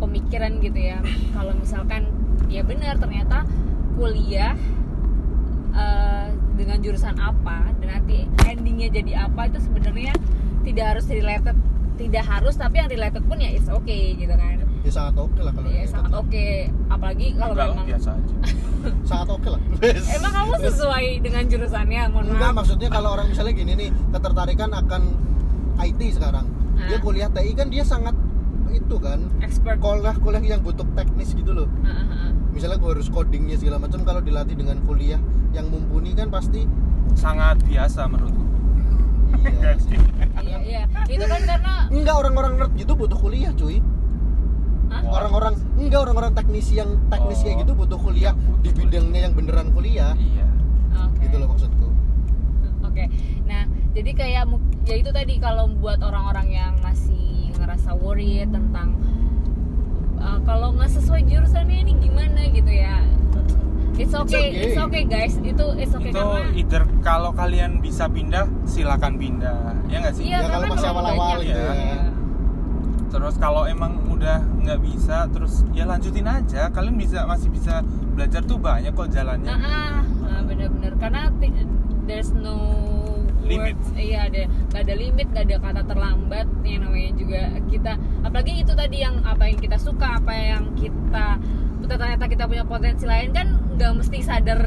[0.04, 1.00] pemikiran gitu ya.
[1.32, 2.12] Kalau misalkan
[2.52, 3.48] ya benar ternyata
[3.96, 4.60] kuliah
[5.72, 6.28] eh,
[6.60, 10.12] dengan jurusan apa dan nanti endingnya jadi apa itu sebenarnya
[10.62, 11.56] tidak harus related
[11.96, 15.52] tidak harus tapi yang related pun ya it's okay gitu kan ya sangat oke lah
[15.52, 16.46] kalau ya sangat oke
[16.88, 18.36] apalagi kalau Enggak memang biasa aja.
[19.10, 19.62] sangat oke lah
[20.16, 24.72] emang kamu sesuai dengan jurusannya mohon enggak maaf maksudnya kalau orang misalnya gini nih ketertarikan
[24.72, 25.02] akan
[25.78, 26.48] IT sekarang
[26.80, 27.02] dia Ah.
[27.02, 28.16] kuliah TI kan dia sangat
[28.70, 32.32] itu kan expert kuliah kuliah yang butuh teknis gitu loh Heeh, heeh.
[32.50, 35.20] misalnya gue harus codingnya segala macam kalau dilatih dengan kuliah
[35.52, 36.64] yang mumpuni kan pasti
[37.12, 38.40] Sangat biasa menurutku.
[39.32, 39.98] Iya sih.
[40.40, 43.78] iya iya itu kan karena enggak orang-orang nerd gitu butuh kuliah cuy
[44.90, 47.62] orang-orang enggak orang-orang teknisi yang teknis kayak Oh.
[47.62, 48.80] gitu butuh kuliah Butuh di kuliah.
[48.82, 50.46] bidangnya yang beneran kuliah Iya.
[51.00, 51.18] Oke.
[51.24, 51.88] gitu loh maksudku
[52.82, 53.06] Oke,
[53.46, 54.44] nah jadi kayak
[54.84, 58.98] ya itu tadi kalau buat orang-orang yang masih ngerasa worry tentang
[60.18, 62.98] uh, kalau nggak sesuai jurusannya ini gimana gitu ya.
[64.00, 64.64] It's okay, okay.
[64.72, 65.36] it's okay guys.
[65.44, 70.24] Itu it's okay itu karena either kalau kalian bisa pindah silakan pindah ya nggak sih
[70.26, 71.74] iya Ya, kalau masih awal-awal banyak gitu ya.
[71.76, 72.00] Iya.
[73.10, 77.82] terus kalau emang udah nggak bisa terus ya lanjutin aja kalian bisa masih bisa
[78.14, 79.98] belajar tuh banyak kok jalannya Ah, ah,
[80.30, 81.34] ah, bener-bener karena
[82.06, 82.58] there's no
[83.44, 83.74] Limit.
[83.76, 88.62] words iya ada nggak ada limit nggak ada kata terlambat yang namanya juga kita apalagi
[88.62, 91.42] itu tadi yang apa yang kita suka apa yang kita
[91.90, 94.60] ternyata kita punya potensi lain kan nggak mesti sadar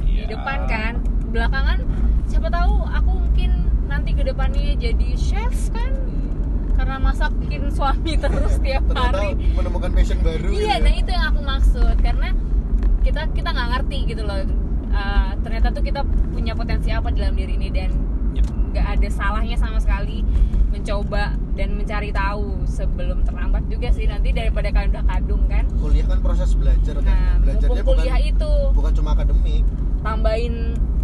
[0.00, 0.30] di Iya.
[0.30, 0.94] depan kan.
[1.26, 1.78] Belakangan
[2.24, 3.50] siapa tahu aku mungkin
[3.86, 5.90] nanti ke depannya jadi chef kan?
[6.72, 9.34] Karena masakin suami terus tiap hari.
[9.50, 11.96] menemukan passion baru iya gitu nah itu yang aku maksud.
[11.98, 12.30] Karena
[13.00, 14.38] kita kita nggak ngerti gitu loh.
[14.90, 17.90] Uh, ternyata tuh kita punya potensi apa dalam diri ini dan
[18.30, 18.46] Yep.
[18.70, 20.22] nggak ada salahnya sama sekali
[20.70, 25.68] mencoba dan mencari tahu sebelum terlambat juga sih nanti daripada kalian udah kadung kan?
[25.76, 27.12] Kuliah kan proses belajar kan?
[27.12, 28.52] Nah belajarnya bukan kuliah itu.
[28.72, 29.64] bukan cuma akademik.
[30.00, 30.54] Tambahin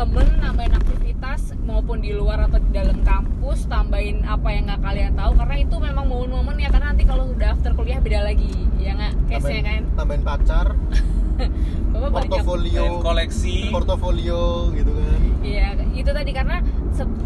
[0.00, 5.12] temen tambahin aktivitas maupun di luar atau di dalam kampus tambahin apa yang nggak kalian
[5.12, 8.96] tahu karena itu memang momen-momen ya karena nanti kalau udah after kuliah beda lagi ya
[8.96, 9.12] nggak?
[9.28, 9.82] Case nya kan?
[9.92, 10.66] tambahin pacar
[11.92, 16.58] bapak banyak portofolio Dan koleksi portofolio gitu kan Iya, itu tadi karena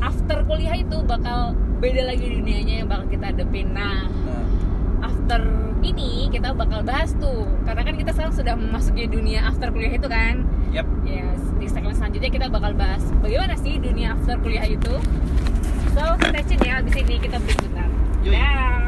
[0.05, 3.73] after kuliah itu bakal beda lagi dunianya yang bakal kita hadapin.
[3.73, 4.45] Nah, Nah,
[5.01, 5.41] after
[5.81, 10.09] ini kita bakal bahas tuh, karena kan kita sekarang sudah memasuki dunia after kuliah itu
[10.11, 10.45] kan.
[10.69, 11.25] yep Ya,
[11.57, 14.95] di segmen selanjutnya kita bakal bahas bagaimana sih dunia after kuliah itu.
[15.97, 17.41] So, stay tune ya, abis ini kita.
[18.21, 18.37] Yuk.
[18.37, 18.80] Dah.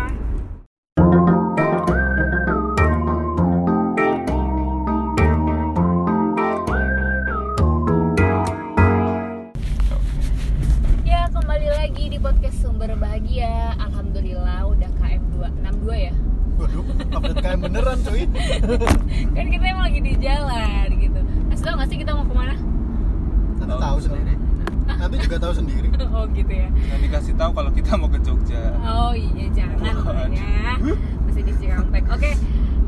[27.32, 28.62] Dan dikasih tahu kalau kita mau ke Jogja.
[28.84, 30.36] Oh iya jangan Waduh.
[30.36, 30.76] ya.
[31.24, 32.04] Masih di Cikampek.
[32.12, 32.30] Oke.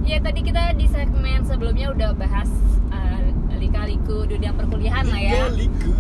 [0.05, 2.53] Ya tadi kita di segmen sebelumnya udah bahas
[2.93, 3.25] uh,
[3.57, 5.49] lika-liku dunia perkuliahan lah ya.
[5.49, 5.97] Liku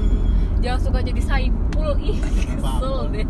[0.61, 3.25] Jangan suka jadi saipul ih kesel deh.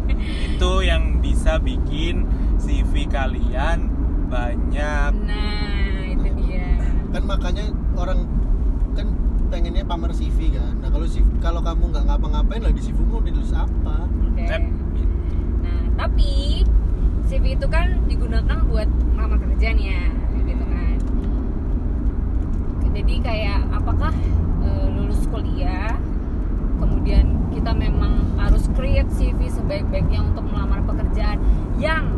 [0.58, 2.26] Itu yang bisa bikin
[2.58, 3.86] CV kalian
[4.26, 5.12] banyak.
[5.14, 6.74] Nah itu dia.
[7.14, 8.26] Kan makanya orang
[8.98, 9.06] kan
[9.46, 13.22] pengennya pamer CV kan Nah kalau CV, kalau kamu nggak ngapa-ngapain lah di CV mau
[13.22, 14.50] ditulis apa Oke.
[14.50, 14.73] Nah,
[16.04, 16.60] tapi
[17.24, 18.84] CV itu kan digunakan buat
[19.16, 20.04] melamar kerja nih ya,
[20.44, 20.96] gitu kan.
[22.92, 24.12] Jadi kayak apakah
[24.60, 25.96] e, lulus kuliah,
[26.76, 31.40] kemudian kita memang harus create CV sebaik-baiknya untuk melamar pekerjaan
[31.80, 32.12] yang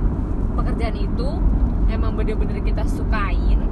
[0.58, 1.38] pekerjaan itu
[1.86, 3.62] emang bener-bener kita sukain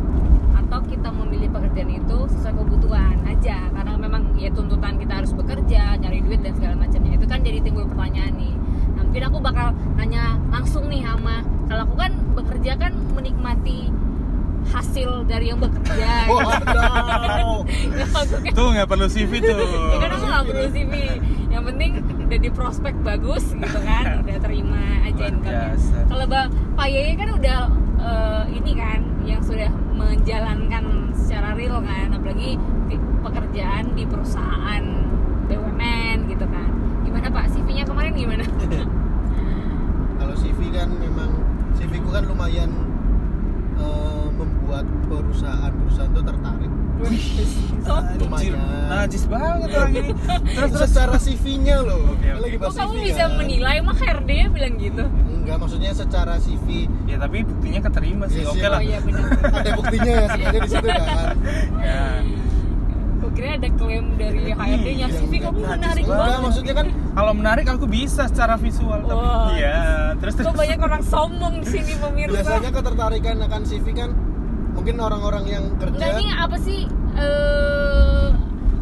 [0.55, 3.67] atau kita memilih pekerjaan itu sesuai kebutuhan aja.
[3.75, 7.19] Karena memang ya tuntutan kita harus bekerja nyari duit dan segala macamnya.
[7.19, 8.55] Itu kan jadi timbul pertanyaan nih
[9.15, 11.39] mungkin aku bakal nanya langsung nih sama
[11.71, 13.87] kalau aku kan bekerja kan menikmati
[14.67, 16.27] hasil dari yang bekerja.
[16.27, 16.35] Aku
[18.11, 19.55] kan- Tuh nggak perlu CV tuh.
[19.95, 20.93] ya kan aku nggak perlu CV
[21.47, 21.91] yang penting
[22.27, 25.31] udah di prospek bagus gitu kan udah terima aja
[26.11, 27.59] kalau Bang Pak Yeye kan udah
[28.03, 32.59] eh, ini kan yang sudah menjalankan secara real kan apalagi
[32.91, 34.83] di pekerjaan di perusahaan
[35.47, 36.71] BUMN gitu kan.
[37.05, 37.47] Gimana Pak?
[37.53, 38.43] CV-nya kemarin gimana
[40.75, 41.31] kan memang
[41.73, 42.71] CV ku kan lumayan
[43.77, 46.73] eh, membuat perusahaan-perusahaan itu tertarik
[47.85, 48.57] Anjir, Lumayan.
[48.89, 50.11] najis banget orang ini.
[50.49, 52.41] Terus terus secara CV-nya loh Oke, oke.
[52.41, 53.37] lagi kamu CV bisa kan?
[53.37, 55.05] menilai emang HRD bilang gitu
[55.37, 56.67] enggak maksudnya secara CV
[57.05, 58.41] ya tapi buktinya keterima sih.
[58.41, 58.65] Iya Oke sih.
[58.65, 58.79] lah.
[58.79, 61.05] oh iya benar ada buktinya ya sebenarnya di situ kan
[61.85, 62.01] Ya.
[63.45, 65.77] Kira ada klaim dari HRD nya Iya, CV kamu enggak.
[65.77, 69.01] menarik enggak banget maksudnya kan Kalau menarik aku bisa secara visual.
[69.05, 69.53] tapi- Wah.
[69.53, 69.77] Iya.
[70.17, 70.47] Terus terus.
[70.49, 74.11] Kok banyak orang sombong di sini pemirsa biasanya ketertarikan akan CV kan
[74.73, 76.81] mungkin orang-orang yang kerja Enggak ini apa sih
[77.15, 78.27] eh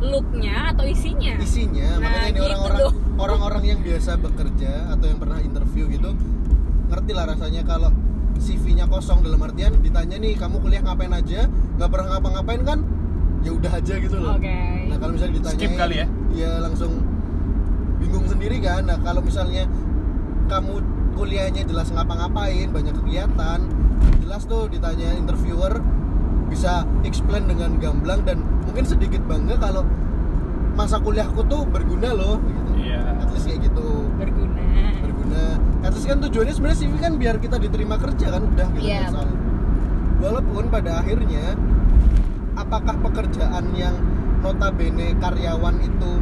[0.00, 1.34] looknya atau isinya?
[1.38, 6.10] isinya Nah, makanya ini gitu orang-orang orang-orang yang biasa bekerja atau yang pernah interview gitu
[6.86, 7.90] ngerti lah rasanya kalau
[8.36, 12.78] CV-nya kosong dalam artian ditanya nih kamu kuliah ngapain aja nggak pernah ngapa-ngapain kan
[13.42, 14.58] ya udah aja gitu loh Oke.
[14.86, 16.06] nah kalau misalnya ditanya Skip kali ya?
[16.32, 16.92] ya langsung
[17.98, 19.66] bingung sendiri kan nah kalau misalnya
[20.46, 20.78] kamu
[21.12, 23.60] kuliahnya jelas ngapa-ngapain banyak kegiatan
[24.20, 25.82] jelas tuh ditanya interviewer
[26.46, 29.82] bisa explain dengan gamblang dan mungkin sedikit bangga kalau
[30.72, 32.70] masa kuliahku tuh berguna loh gitu.
[32.80, 33.00] Iya.
[33.18, 34.62] at least kayak gitu Berguna.
[34.98, 35.42] berguna
[35.80, 39.00] at least kan tujuannya sebenarnya CV kan biar kita diterima kerja kan udah gitu Iya.
[39.06, 39.34] masalah.
[40.18, 41.44] walaupun pada akhirnya
[42.72, 43.92] apakah pekerjaan yang
[44.40, 46.12] notabene karyawan itu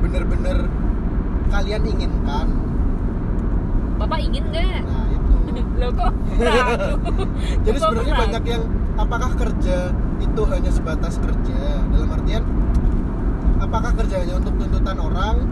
[0.00, 0.72] bener-bener
[1.52, 2.48] kalian inginkan?
[4.00, 4.80] Bapak ingin nggak?
[4.88, 5.36] nah itu.
[5.84, 6.12] Lo kok?
[7.68, 8.62] Jadi sebenarnya banyak yang
[8.96, 11.60] apakah kerja itu hanya sebatas kerja?
[11.92, 12.48] Dalam artian
[13.60, 15.44] apakah kerjanya untuk tuntutan orang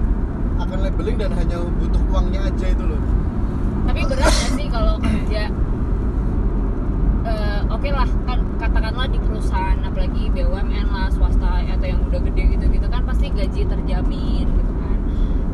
[0.56, 3.02] akan labeling dan hanya butuh uangnya aja itu loh?
[3.84, 5.52] Tapi berat sih kalau kerja?
[7.30, 12.58] Eh, Oke lah, kan katakanlah di perusahaan, apalagi BUMN lah, swasta atau yang udah gede
[12.58, 14.98] gitu-gitu kan pasti gaji terjamin gitu kan,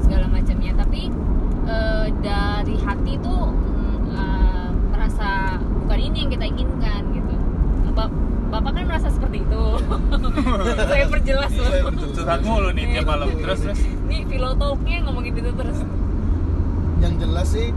[0.01, 0.73] segala macamnya.
[0.75, 1.13] Tapi
[1.67, 3.53] eh, dari hati tuh
[4.11, 7.35] eh, merasa bukan ini yang kita inginkan gitu.
[7.93, 9.65] Bap- Bapak kan merasa seperti itu.
[10.91, 11.67] Saya perjelas loh.
[11.67, 12.15] Saya perjelas.
[12.15, 13.27] Curhat mulu nih tiap malam.
[13.35, 13.81] Terus terus.
[14.07, 15.79] Nih filotalknya ngomongin itu terus.
[16.97, 17.77] yang jelas sih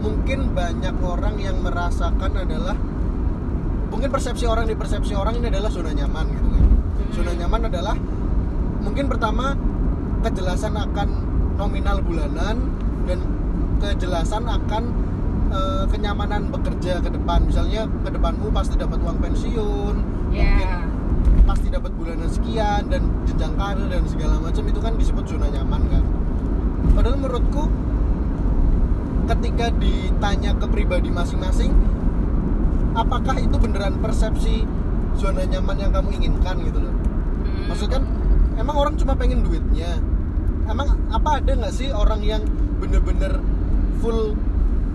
[0.00, 2.76] mungkin banyak orang yang merasakan adalah
[3.88, 6.64] mungkin persepsi orang di persepsi orang ini adalah zona nyaman gitu kan.
[7.14, 7.96] Zona nyaman adalah
[8.82, 9.56] mungkin pertama
[10.22, 11.08] kejelasan akan
[11.56, 12.56] nominal bulanan
[13.08, 13.18] dan
[13.80, 14.82] kejelasan akan
[15.48, 17.46] eh, kenyamanan bekerja ke depan.
[17.46, 19.94] Misalnya ke depanmu pasti dapat uang pensiun
[20.26, 20.82] mungkin Ya.
[21.46, 25.82] pasti dapat bulanan sekian dan jenjang karir dan segala macam itu kan disebut zona nyaman
[25.86, 26.04] kan.
[26.92, 27.70] Padahal menurutku
[29.26, 31.74] ketika ditanya ke pribadi masing-masing
[32.96, 34.64] apakah itu beneran persepsi
[35.18, 36.94] zona nyaman yang kamu inginkan gitu loh?
[36.94, 37.68] Hmm.
[37.68, 38.04] maksudnya kan
[38.56, 40.00] emang orang cuma pengen duitnya?
[40.66, 42.42] Emang apa ada nggak sih orang yang
[42.82, 43.38] bener-bener
[44.02, 44.34] full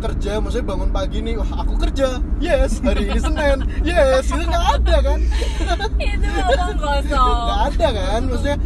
[0.01, 0.41] kerja?
[0.41, 2.19] Maksudnya bangun pagi nih wah aku kerja.
[2.43, 3.59] Yes hari ini senin.
[3.85, 5.19] Yes itu nggak ada kan?
[6.01, 7.37] Itu ngomong kosong.
[7.47, 8.21] nggak ada kan?
[8.27, 8.57] Maksudnya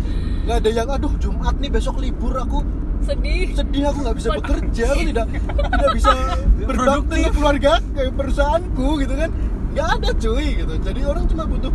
[0.45, 2.63] nggak ada yang aduh jumat nih besok libur aku
[3.05, 3.47] sedih.
[3.53, 5.27] Sedih aku nggak bisa bekerja aku tidak
[5.71, 6.11] tidak bisa
[6.57, 7.21] berbakti Produktif.
[7.21, 9.29] ke keluarga ke perusahaanku gitu kan.
[9.71, 10.73] Nggak ada cuy gitu.
[10.79, 11.73] Jadi orang cuma butuh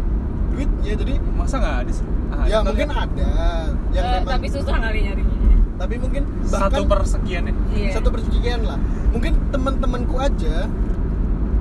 [0.50, 2.06] duitnya jadi masa nggak ada sih?
[2.30, 3.06] Ah, ya mungkin lihat.
[3.08, 3.30] ada.
[3.90, 5.36] Yang Eh, memang tapi susah kali nyarinya.
[5.80, 7.54] Tapi mungkin satu bahkan persekian ya?
[7.72, 7.90] Iya.
[7.96, 8.78] satu persekian lah.
[9.10, 10.68] Mungkin teman-temanku aja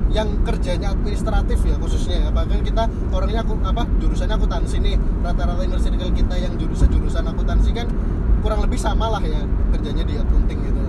[0.10, 2.29] yang kerjanya administratif ya khususnya ya.
[2.29, 4.95] Bahkan kita orangnya aku apa jurusannya akuntansi nih.
[5.21, 7.88] Rata-rata inner circle kita yang jurusan jurusan akuntansi kan
[8.39, 10.84] kurang lebih sama lah ya kerjanya di accounting gitu.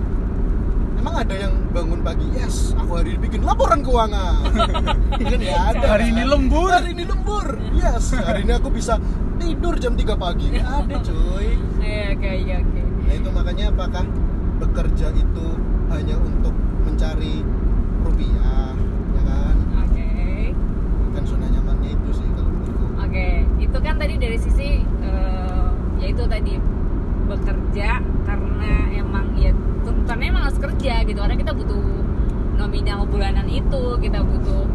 [0.97, 4.45] Emang ada yang bangun pagi yes aku hari ini bikin laporan keuangan.
[5.21, 6.69] Kan ya ada Hari ini lembur.
[6.69, 7.45] hari ini lembur.
[7.73, 9.01] Yes hari ini aku bisa
[9.37, 10.53] tidur jam 3 pagi.
[10.55, 11.57] Ada cuy.
[11.81, 12.81] Iya oke iya oke.
[13.01, 14.03] Nah itu makanya apakah
[14.61, 15.47] bekerja itu
[15.89, 17.41] hanya untuk mencari
[18.01, 18.71] rupiah,
[19.11, 19.55] ya kan?
[19.81, 20.09] oke.
[21.03, 22.85] Bukan zona nyamannya itu sih kalau menurutku.
[23.01, 26.53] Oke, itu kan tadi dari sisi eh, ya itu tadi
[27.31, 29.51] bekerja karena emang ya
[29.87, 31.19] tuntutannya emang harus kerja gitu.
[31.19, 31.81] Karena kita butuh
[32.59, 34.67] nominal bulanan itu kita butuh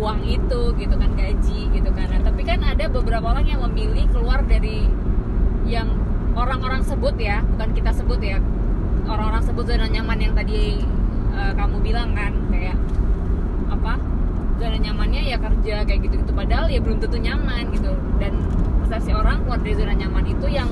[0.00, 2.06] uang itu gitu kan gaji gitu kan.
[2.10, 4.88] Nah, tapi kan ada beberapa orang yang memilih keluar dari
[5.68, 5.86] yang
[6.34, 8.38] orang-orang sebut ya bukan kita sebut ya
[9.06, 10.82] orang-orang sebut zona nyaman yang tadi
[11.34, 12.78] eh, kamu bilang kan kayak
[13.70, 13.98] apa
[14.58, 17.92] zona nyamannya ya kerja kayak gitu gitu padahal ya belum tentu nyaman gitu.
[18.18, 18.36] Dan
[18.84, 20.68] persepsi orang keluar dari zona nyaman itu yang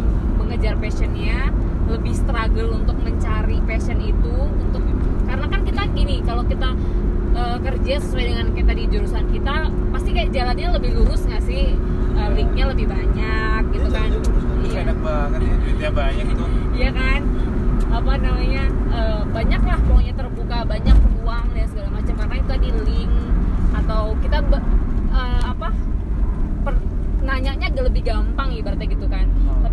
[0.49, 1.53] mengejar passionnya
[1.93, 4.33] lebih struggle untuk mencari passion itu
[4.65, 4.81] untuk
[5.29, 6.73] karena kan kita gini kalau kita
[7.37, 9.55] eh, kerja sesuai dengan kayak tadi jurusan kita
[9.93, 11.77] pasti kayak jalannya lebih lurus nggak sih?
[12.19, 14.09] Eh, linknya lebih banyak gitu Iya, kan?
[14.65, 14.79] iya.
[14.89, 16.45] enak banget ya duitnya banyak itu.
[16.75, 17.21] Iya kan?
[17.89, 18.65] Apa namanya?
[18.89, 23.13] Eh, banyak lah pokoknya terbuka banyak peluang dan segala macam karena itu tadi link
[23.77, 24.39] atau kita
[25.13, 25.69] eh, apa?
[26.65, 26.87] Per-
[27.21, 29.29] nanyanya lebih gampang ibaratnya gitu kan.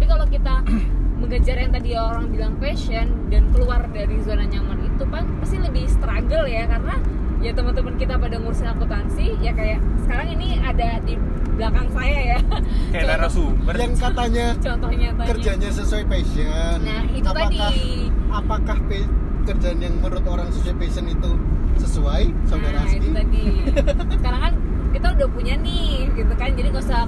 [0.05, 0.55] Tapi kalau kita
[1.25, 5.89] mengejar yang tadi orang bilang passion dan keluar dari zona nyaman itu kan pasti lebih
[5.89, 6.69] struggle ya.
[6.69, 7.01] Karena
[7.41, 11.17] ya teman-teman kita pada ngurusin akuntansi ya kayak sekarang ini ada di
[11.57, 12.39] belakang saya ya.
[12.93, 13.73] Kayak narasumber.
[13.73, 16.77] Yang katanya contohnya tanya kerjanya sesuai passion.
[16.85, 17.89] Nah, itu apakah, tadi.
[18.29, 19.13] Apakah pe-
[19.49, 21.31] kerjaan yang menurut orang sesuai passion itu
[21.81, 23.45] sesuai, saudara nah itu tadi.
[24.21, 24.53] Sekarang kan
[24.95, 26.49] kita udah punya nih gitu kan.
[26.55, 27.03] Jadi nggak usah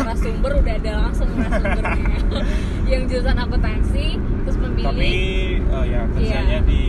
[0.00, 2.20] narasumber udah ada langsung narasumbernya.
[2.90, 4.88] Yang jurusan akuntansi terus memilih.
[4.88, 5.12] Tapi
[5.60, 6.68] eh, ya kerjanya Iya.
[6.68, 6.82] di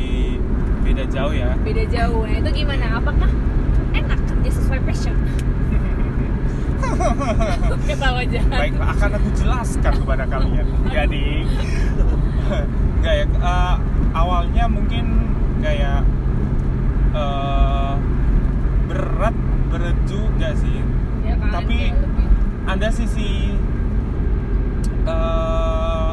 [0.88, 1.52] beda jauh ya.
[1.60, 2.24] Beda jauh.
[2.24, 2.86] Nah itu gimana?
[2.96, 3.32] Apakah
[3.92, 5.16] enak kerja sesuai passion?
[7.92, 8.42] Ketawa aja.
[8.48, 10.68] Baiklah akan aku jelaskan kepada kalian.
[10.96, 11.28] Jadi
[13.04, 13.76] nggak ya eh,
[14.16, 15.06] awalnya mungkin
[15.60, 16.08] kayak
[17.12, 17.94] eh,
[18.88, 19.36] berat
[19.68, 20.80] berat juga sih?
[21.22, 22.16] Ya kan Tapi- lebih-
[22.66, 23.52] ada sisi
[25.06, 26.12] eh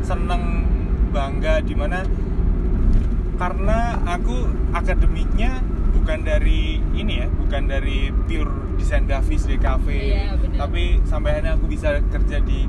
[0.00, 0.64] seneng
[1.10, 2.04] bangga di mana
[3.34, 5.60] karena aku akademiknya
[5.92, 10.58] bukan dari ini ya bukan dari pure desain grafis di cafe Iya, benar.
[10.60, 12.66] tapi sampai akhirnya aku bisa kerja di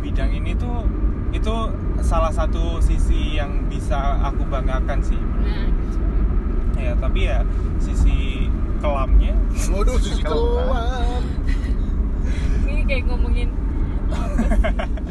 [0.00, 0.84] bidang ini tuh
[1.30, 1.54] itu
[2.00, 5.18] salah satu sisi yang bisa aku banggakan sih.
[5.18, 5.98] Nah gitu.
[6.76, 7.40] ya tapi ya
[7.78, 8.35] sisi
[8.78, 9.34] kelamnya
[9.72, 10.38] Waduh, sisi Kelam.
[10.68, 11.22] kelam.
[12.66, 13.48] ini kayak ngomongin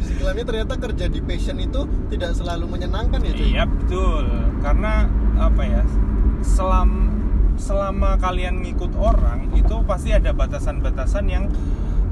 [0.00, 3.46] Sisi kelamnya ternyata kerja di passion itu tidak selalu menyenangkan ya cuy.
[3.52, 4.24] Iya betul,
[4.64, 5.04] karena
[5.36, 5.82] apa ya?
[6.40, 7.12] Selam
[7.56, 11.44] selama kalian ngikut orang itu pasti ada batasan-batasan yang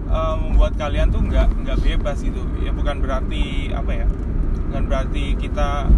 [0.09, 2.45] eh, membuat kalian tuh nggak nggak bebas gitu.
[2.61, 4.07] Ya bukan berarti apa ya?
[4.69, 5.89] Bukan berarti kita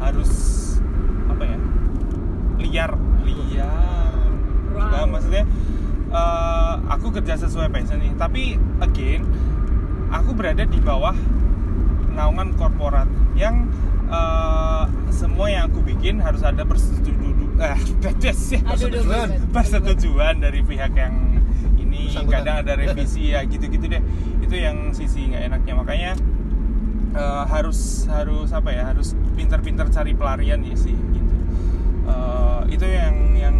[0.00, 0.32] harus
[1.28, 1.58] apa ya?
[2.56, 3.99] Liar, liar.
[4.80, 5.44] Nah, maksudnya
[6.10, 9.28] eh, aku kerja sesuai passion nih, tapi again
[10.10, 11.14] aku berada di bawah
[12.16, 13.68] naungan korporat yang
[14.08, 17.20] eh, semua yang aku bikin harus ada persetujuan
[17.60, 17.76] eh
[18.56, 18.60] ya.
[19.52, 20.34] Persetujuan.
[20.40, 21.14] dari pihak yang
[21.76, 24.02] ini kadang ada revisi ya gitu-gitu deh.
[24.40, 25.74] Itu yang sisi nggak enaknya.
[25.76, 26.12] Makanya
[27.14, 31.34] eh, harus harus apa ya harus pintar-pintar cari pelarian ya sih gitu.
[32.08, 33.56] Eh, itu yang yang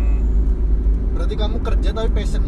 [1.21, 2.45] Berarti kamu kerja tapi passion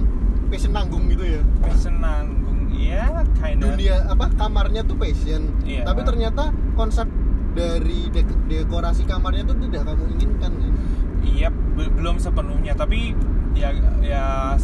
[0.49, 1.41] passion nanggung gitu ya.
[1.61, 5.53] passion nanggung ya kinda Dunia apa kamarnya tuh passion.
[5.61, 5.85] Iya.
[5.85, 7.05] Tapi ternyata konsep
[7.53, 10.73] dari dek- dekorasi kamarnya tuh tidak kamu inginkan kan?
[11.21, 13.13] Iya, be- belum sepenuhnya, tapi
[13.53, 14.57] ya ya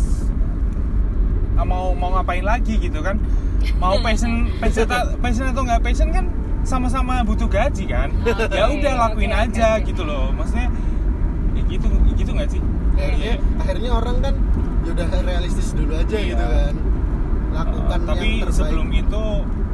[1.54, 3.20] ah, mau mau ngapain lagi gitu kan?
[3.76, 6.32] Mau passion passion, ta- passion atau nggak passion kan
[6.64, 8.08] sama-sama butuh gaji kan?
[8.24, 9.84] Oke, ya udah lakuin oke, aja oke.
[9.88, 10.32] gitu loh.
[10.32, 10.68] Maksudnya
[11.54, 11.86] ya gitu
[12.16, 12.60] gitu nggak sih?
[12.98, 14.34] Akhirnya akhirnya orang kan
[14.82, 16.28] ya udah realistis dulu aja Iya.
[16.28, 16.74] gitu kan.
[17.48, 18.56] Lakukan Uh, tapi yang terbaik.
[18.58, 19.22] sebelum itu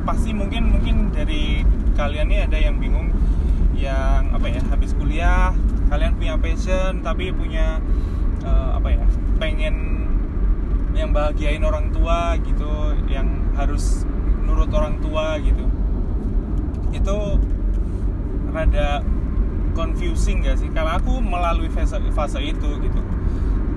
[0.04, 1.64] pasti mungkin mungkin dari
[1.94, 3.08] kalian nih ada yang bingung
[3.74, 5.50] yang apa ya habis kuliah
[5.88, 7.80] kalian punya passion tapi punya
[8.40, 9.04] eh, apa ya
[9.36, 9.74] pengen
[10.92, 14.06] yang bahagiain orang tua gitu yang harus
[14.44, 15.66] nurut orang tua gitu
[16.92, 17.16] itu
[18.50, 19.02] rada
[19.74, 20.70] confusing gak sih?
[20.70, 23.00] Kalau aku melalui fase fase itu gitu.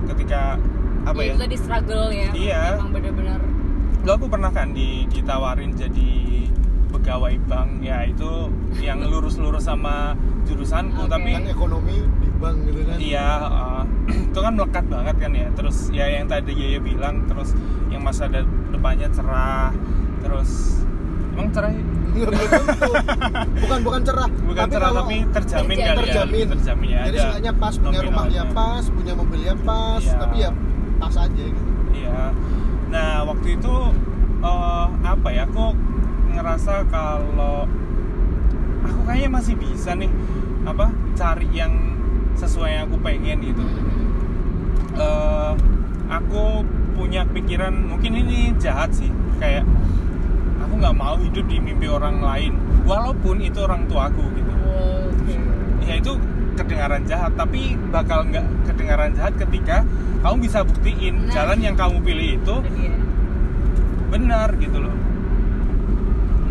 [0.06, 0.56] Ketika
[1.04, 1.32] apa ya?
[1.32, 2.62] itu tadi struggle ya Iya.
[2.76, 3.40] emang bener-bener
[3.98, 6.10] lo aku pernah kan di, ditawarin jadi
[6.88, 7.82] pegawai bank?
[7.82, 11.12] Ya itu yang lurus-lurus sama jurusanku Oke.
[11.12, 12.96] tapi kan ekonomi di bank gitu kan?
[12.96, 13.82] Iya uh,
[14.32, 15.48] itu kan melekat banget kan ya.
[15.52, 17.52] Terus ya yang tadi Yaya bilang terus
[17.88, 19.72] yang masa de- depannya cerah
[20.18, 20.82] terus
[21.38, 21.82] emang cerah ya?
[22.18, 22.90] Tentu.
[23.62, 27.22] bukan bukan cerah bukan cerah kalau tapi terjamin kali ya terjamin terjamin ya jadi ada
[27.22, 28.56] seenggaknya pas punya rumah ya nominalnya.
[28.58, 30.16] pas punya mobil ya pas Iya.
[30.18, 30.50] tapi ya
[30.98, 32.20] pas aja gitu Iya.
[32.88, 33.74] Nah waktu itu
[34.40, 35.42] eh, apa ya?
[35.44, 35.64] Aku
[36.28, 37.66] ngerasa kalau
[38.80, 40.10] aku kayaknya masih bisa nih
[40.62, 41.72] apa cari yang
[42.34, 43.62] sesuai yang aku pengen gitu.
[44.94, 45.52] Eh,
[46.08, 49.62] aku punya pikiran mungkin ini jahat sih kayak
[50.78, 52.52] nggak mau hidup di mimpi orang lain
[52.86, 54.52] walaupun itu orang tuaku gitu.
[55.12, 55.34] Oke.
[55.84, 56.12] Ya itu
[56.54, 59.82] kedengaran jahat tapi bakal nggak kedengaran jahat ketika
[60.18, 61.34] kamu bisa buktiin Nah.
[61.34, 62.56] jalan yang kamu pilih itu
[64.08, 64.48] benar.
[64.56, 64.94] gitu loh.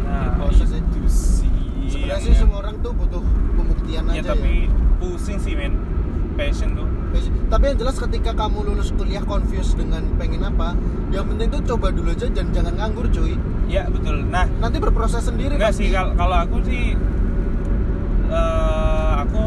[0.03, 0.79] Nah Proses ya.
[0.79, 1.51] itu sih
[1.87, 2.23] sebenarnya.
[2.23, 3.23] sih semua orang tuh butuh
[3.53, 4.67] pembuktian ya aja tapi
[4.97, 5.73] pusing sih men.
[6.37, 6.85] Passion tuh.
[6.85, 6.96] ya
[7.47, 10.75] tapi yang jelas ketika kamu lulus kuliah confused dengan pengen apa
[11.07, 13.33] yang penting tuh coba dulu aja dan jangan nganggur cuy.
[13.65, 14.23] Ya betul.
[14.23, 15.87] Nah nanti berproses sendiri enggak pasti.
[15.87, 16.93] sih kalau kalau aku sih
[18.27, 19.43] eh, aku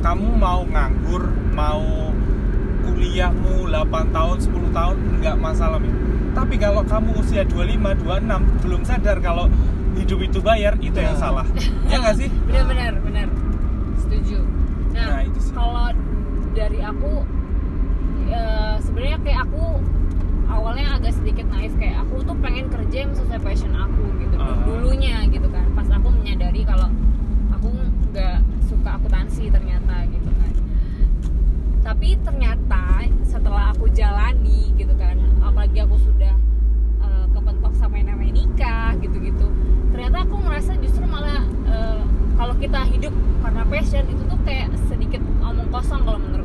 [0.00, 2.12] kamu mau nganggur mau
[2.84, 3.80] kuliahmu 8
[4.10, 5.94] tahun 10 tahun nggak masalah men
[6.30, 9.46] tapi kalau kamu usia 25 26 belum sadar kalau
[9.94, 11.22] hidup itu bayar itu yang Nah.
[11.22, 11.46] salah.
[11.86, 12.28] Ya nggak sih?
[12.44, 13.28] Benar-benar benar.
[13.96, 14.42] Setuju.
[14.90, 15.54] Nah, Nah, itu sih.
[15.54, 15.94] kalau
[16.54, 17.12] dari aku
[18.30, 19.64] eh, sebenarnya kayak aku
[20.46, 24.54] awalnya agak sedikit naif kayak aku tuh pengen kerja yang sesuai passion aku gitu Ah.
[24.62, 26.88] dulunya gitu kan pas aku menyadari kalau
[27.50, 27.68] aku
[28.12, 30.52] nggak suka akuntansi ternyata gitu kan
[31.82, 36.34] tapi ternyata setelah aku jalani gitu kan apalagi aku sudah
[37.00, 39.48] eh, kepentok sama yang namanya nikah gitu-gitu
[39.90, 42.00] ternyata aku merasa justru malah eh,
[42.34, 46.43] kalau kita hidup karena passion itu tuh kayak sedikit omong kosong kalau menurut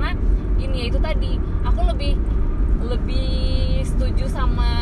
[0.00, 0.16] karena
[0.56, 2.16] ini ya itu tadi aku lebih
[2.80, 3.36] lebih
[3.84, 4.72] setuju sama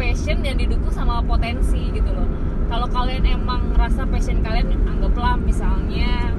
[0.00, 2.24] passion yang didukung sama potensi gitu loh.
[2.72, 6.32] Kalau kalian emang ngerasa passion kalian anggaplah misalnya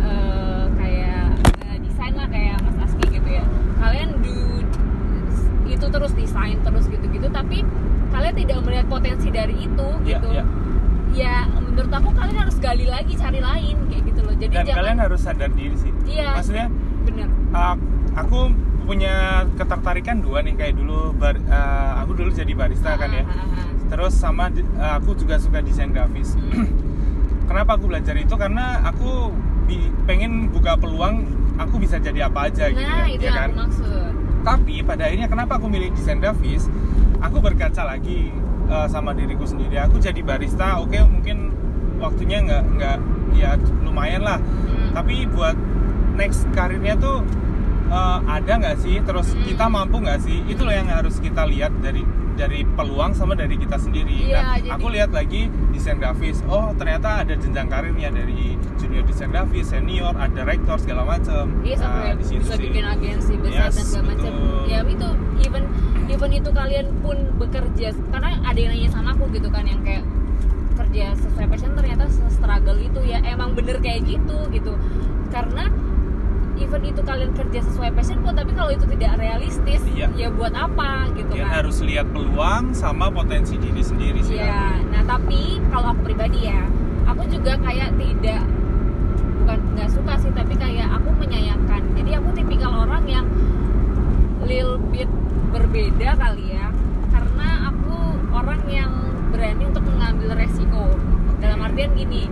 [0.00, 1.36] eh, kayak
[1.68, 3.44] eh, desain lah kayak Mas Aski gitu ya.
[3.76, 4.64] Kalian do
[5.68, 7.60] itu terus desain terus gitu-gitu tapi
[8.10, 10.28] kalian tidak melihat potensi dari itu Iya, gitu.
[10.32, 10.44] iya.
[11.14, 14.34] Ya menurut aku kalian harus gali lagi cari lain kayak gitu loh.
[14.38, 15.92] Jadi dan jangan kalian harus sadar diri sih.
[16.06, 16.66] Iya maksudnya
[17.06, 17.28] bener.
[17.54, 17.76] uh,
[18.18, 18.38] aku
[18.86, 23.22] punya ketertarikan dua nih kayak dulu bar, uh, aku dulu jadi barista kan ya.
[23.22, 23.66] Ah, ah, ah.
[23.90, 26.34] terus sama uh, aku juga suka desain grafis.
[26.34, 26.66] Hmm.
[27.50, 28.34] kenapa aku belajar itu?
[28.34, 29.30] Karena aku
[29.70, 31.26] bi- pengen buka peluang
[31.60, 33.50] aku bisa jadi apa aja gitu nah kan, itu ya kan?
[33.54, 34.12] maksud.
[34.40, 36.66] Tapi pada akhirnya kenapa aku milih desain grafis?
[37.20, 38.32] Aku berkaca lagi
[38.70, 41.50] uh, sama diriku sendiri aku jadi barista oke mungkin
[41.98, 42.96] waktunya nggak nggak
[43.32, 43.50] ya
[43.82, 44.96] lumayan lah Hmm.
[44.96, 45.54] tapi buat
[46.12, 47.22] next karirnya tuh
[47.88, 49.44] uh, ada nggak sih terus Hmm.
[49.44, 52.02] kita mampu nggak sih itu loh yang harus kita lihat dari
[52.32, 56.72] dari peluang sama dari kita sendiri Iya, nah jadi- aku lihat lagi desain grafis oh
[56.74, 62.24] ternyata ada jenjang karirnya dari junior desain grafis senior ada rektor segala macam Iya di
[62.24, 62.64] situ bisa sih.
[62.64, 64.32] bikin agensi besar Yes, dan segala macam.
[64.64, 65.08] Ya itu
[65.42, 65.64] even
[66.10, 70.02] even itu kalian pun bekerja karena ada yang nanya sama aku gitu kan yang kayak
[70.74, 74.74] kerja sesuai passion ternyata struggle itu ya emang bener kayak gitu gitu
[75.30, 75.70] karena
[76.58, 80.08] even itu kalian kerja sesuai passion pun tapi kalau itu tidak realistis Iya.
[80.12, 84.80] ya buat apa gitu Kalian kan harus lihat peluang sama potensi diri sendiri sih Iya,
[84.90, 86.64] nah tapi kalau aku pribadi ya,
[87.06, 88.42] aku juga kayak tidak
[89.40, 91.80] bukan nggak suka sih, tapi kayak aku menyayangkan.
[91.96, 93.26] Jadi aku tipikal orang yang
[94.44, 95.08] little bit
[96.12, 96.66] kali ya,
[97.08, 97.94] karena aku
[98.30, 98.92] orang yang
[99.28, 100.84] berani untuk mengambil resiko.
[101.36, 102.28] Dalam artian gini,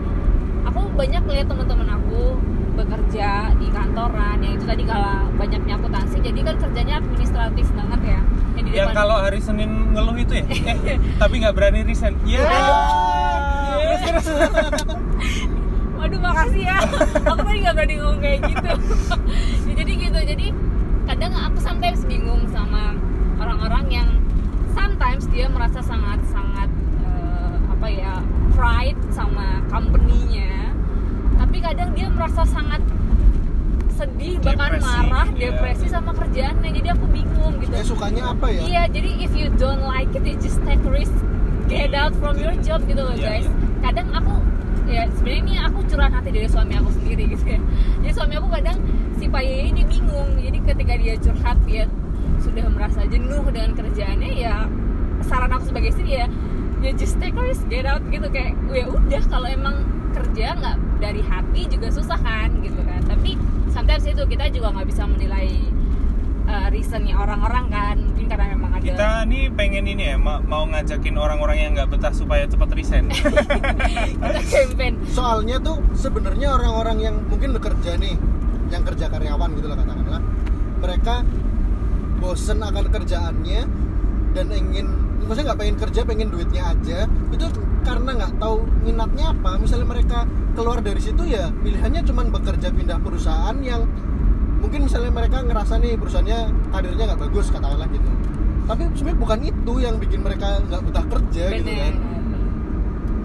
[0.62, 2.36] aku banyak lihat teman-teman aku
[2.74, 8.20] bekerja di kantoran yang itu tadi kalau banyaknya akuntansi jadi kan kerjanya administratif banget ya.
[8.54, 10.44] Yang di yang depan- kalau hari Senin ngeluh itu ya?
[10.86, 12.14] Eh, tapi nggak berani resign.
[12.22, 12.46] Ya Iya.
[14.04, 14.26] terus terus
[15.94, 16.78] Waduh makasih ya.
[17.26, 18.70] Aku tadi gak berani ngomong kayak gitu.
[19.68, 20.18] Ya, Jadi gitu.
[20.24, 20.46] Jadi
[21.04, 22.94] kadang aku sometimes bingung sama
[23.48, 24.08] orang-orang yang
[24.76, 26.68] Sometimes dia merasa sangat-sangat
[27.00, 28.20] eh, Apa ya
[28.52, 30.68] Pride sama company-nya
[31.68, 32.80] kadang dia merasa sangat
[33.92, 35.40] sedih bahkan Depresi, marah iya.
[35.52, 39.52] depresi sama kerjaannya jadi aku bingung gitu Sebenarnya sukanya apa ya Iya, jadi if you
[39.60, 41.12] don't like it, you just take risk,
[41.68, 43.44] get out from your job gitu loh Iya, guys.
[43.44, 43.52] iya.
[43.84, 44.32] Kadang aku
[44.88, 47.60] ya sebenarnya ini aku curahan hati dari suami aku sendiri gitu ya.
[48.00, 48.78] Jadi suami aku kadang
[49.20, 50.30] si Paye ini bingung.
[50.40, 51.84] Jadi ketika dia curhat dia
[52.40, 54.66] sudah merasa jenuh dengan kerjaannya ya
[55.26, 56.26] saran aku sebagai istri ya
[56.78, 58.26] ya just take a risk, get out gitu.
[58.30, 59.82] Kayak ya udah kalau emang
[60.14, 63.02] kerja nggak dari hati juga susah kan gitu kan.
[63.06, 63.34] Tapi
[63.74, 65.50] sometimes itu kita juga nggak bisa menilai
[66.48, 70.64] uh, reasonnya orang-orang kan mungkin karena memang ada kita nih pengen ini ya ma- mau
[70.70, 73.10] ngajakin orang-orang yang nggak betah supaya cepat resign.
[73.12, 74.94] Kita campaign.
[75.10, 78.14] Soalnya tuh sebenarnya orang-orang yang mungkin bekerja nih
[78.68, 80.22] yang kerja karyawan gitu lah katakanlah
[80.78, 81.14] mereka
[82.18, 83.62] bosen akan kerjaannya
[84.36, 84.86] dan ingin
[85.24, 86.98] maksudnya nggak pengen kerja pengen duitnya aja.
[87.32, 87.46] Itu
[87.82, 89.56] karena nggak tahu minatnya apa.
[89.56, 90.18] Misalnya mereka
[90.52, 93.86] keluar dari situ ya pilihannya cuma bekerja pindah perusahaan yang
[94.58, 96.38] mungkin misalnya mereka ngerasa nih perusahaannya
[96.74, 98.10] karirnya nggak bagus katakanlah gitu.
[98.68, 101.94] Tapi sebenarnya bukan itu yang bikin mereka nggak betah kerja gitu kan.
[101.96, 102.18] Bener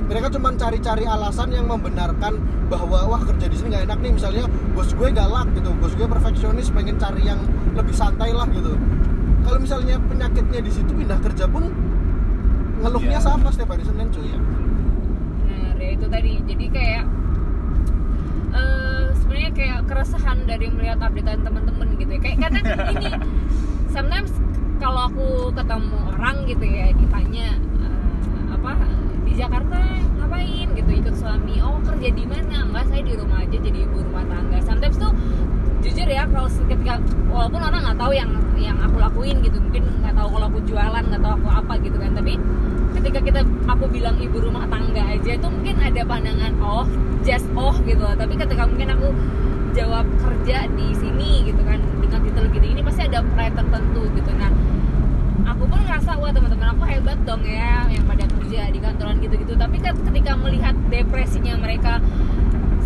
[0.03, 2.37] mereka cuma cari-cari alasan yang membenarkan
[2.67, 4.11] bahwa wah kerja di sini nggak enak nih.
[4.13, 5.71] Misalnya bos gue galak gitu.
[5.79, 7.39] Bos gue perfeksionis pengen cari yang
[7.74, 8.74] lebih santai lah gitu.
[9.43, 11.67] Kalau misalnya penyakitnya di situ pindah kerja pun
[12.80, 13.24] ngeluhnya Iya.
[13.24, 14.32] sama setiap hari senin cuy.
[15.43, 16.32] Bener ya itu tadi.
[16.43, 17.03] Jadi kayak
[18.53, 22.19] eh sebenarnya kayak keresahan dari melihat updatean teman-teman gitu ya.
[22.21, 22.59] Kayak karena
[22.95, 23.09] ini
[23.89, 24.32] sometimes
[24.78, 28.71] kalau aku ketemu orang gitu ya ditanya eh, apa
[29.24, 29.80] di Jakarta
[30.19, 30.67] ngapain?
[30.74, 32.57] gitu ikut suami oh kerja di mana?
[32.63, 34.59] Enggak saya di rumah aja jadi ibu rumah tangga.
[34.61, 35.11] Sometimes tuh
[35.84, 36.95] jujur ya kalau ketika
[37.27, 41.03] walaupun orang nggak tahu yang yang aku lakuin gitu mungkin nggak tahu kalau aku jualan
[41.03, 42.11] nggak tahu aku apa gitu kan.
[42.15, 42.34] Tapi
[42.95, 46.88] ketika kita aku bilang ibu rumah tangga aja itu mungkin ada pandangan oh
[47.27, 48.07] just oh gitu.
[48.15, 49.07] Tapi ketika mungkin aku
[49.75, 54.31] jawab kerja di sini gitu kan dengan titel gini ini pasti ada pride tertentu gitu.
[54.39, 54.51] Nah
[55.51, 59.59] aku pun ngerasa wah teman-teman aku hebat dong ya yang pada kerja di kantoran gitu-gitu.
[59.59, 61.99] Tapi ketika melihat depresinya mereka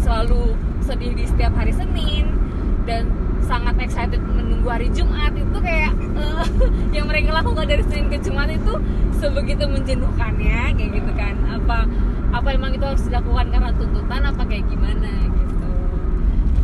[0.01, 2.46] selalu sedih di setiap hari Senin
[2.87, 3.11] dan
[3.43, 5.35] sangat excited menunggu hari Jumat.
[5.35, 6.45] Itu kayak eh,
[6.95, 8.73] yang mereka lakukan dari Senin ke Jumat itu
[9.19, 11.35] sebegitu menjenuhkannya kayak gitu kan.
[11.51, 11.85] Apa
[12.31, 15.69] apa emang itu harus dilakukan karena tuntutan apa kayak gimana gitu.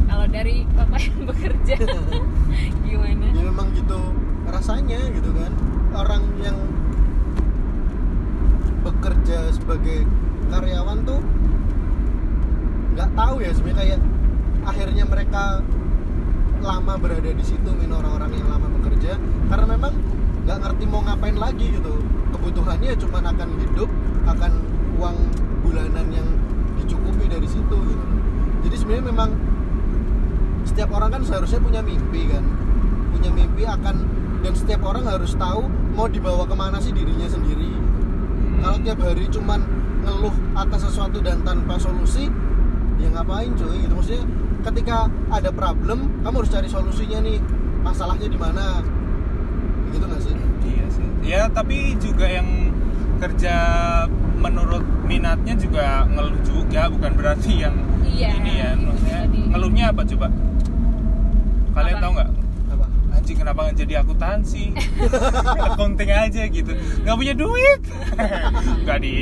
[0.08, 1.76] Kalau dari bapak yang bekerja
[2.88, 3.26] gimana?
[3.36, 4.00] Ya memang gitu
[4.48, 5.52] rasanya gitu kan.
[5.94, 6.58] Orang yang
[8.84, 10.04] bekerja sebagai
[10.52, 11.22] karyawan tuh
[12.94, 14.00] nggak tahu ya sebenarnya kayak
[14.68, 15.44] akhirnya mereka
[16.64, 19.20] lama berada di situ min orang-orang yang lama bekerja
[19.52, 19.94] karena memang
[20.48, 21.94] nggak ngerti mau ngapain lagi gitu.
[22.32, 23.90] Kebutuhannya cuma akan hidup
[24.24, 24.52] akan
[24.98, 25.18] uang
[25.62, 26.28] bulanan yang
[26.80, 28.06] dicukupi dari situ gitu.
[28.64, 29.30] Jadi sebenarnya memang
[30.64, 32.44] setiap orang kan seharusnya punya mimpi kan.
[33.12, 33.96] Punya mimpi akan
[34.44, 37.72] dan setiap orang harus tahu mau dibawa ke mana sih dirinya sendiri.
[38.64, 39.60] Kalau tiap hari cuman
[40.04, 42.32] ngeluh atas sesuatu dan tanpa solusi
[43.00, 43.94] ya ngapain cuy gitu.
[43.96, 44.24] Maksudnya
[44.64, 44.98] ketika
[45.30, 47.40] ada problem kamu harus cari solusinya nih.
[47.84, 48.80] Masalahnya di mana?
[49.90, 50.36] Gitu nggak sih?
[50.64, 51.06] Iya sih.
[51.22, 52.72] Ya tapi juga yang
[53.20, 53.56] kerja
[54.36, 58.72] menurut minatnya juga ngeluh juga bukan berarti yang Iya, ini ya.
[58.76, 59.40] maksudnya jadi.
[59.50, 60.28] ngeluhnya apa coba?
[61.74, 62.04] Kalian Apa?
[62.04, 62.30] tahu nggak?
[62.70, 62.86] Apa?
[63.14, 64.64] Anjing kenapa nggak jadi akuntansi?
[65.66, 66.72] Accounting aja gitu.
[67.02, 67.82] Nggak punya duit.
[68.84, 69.16] Nggak di.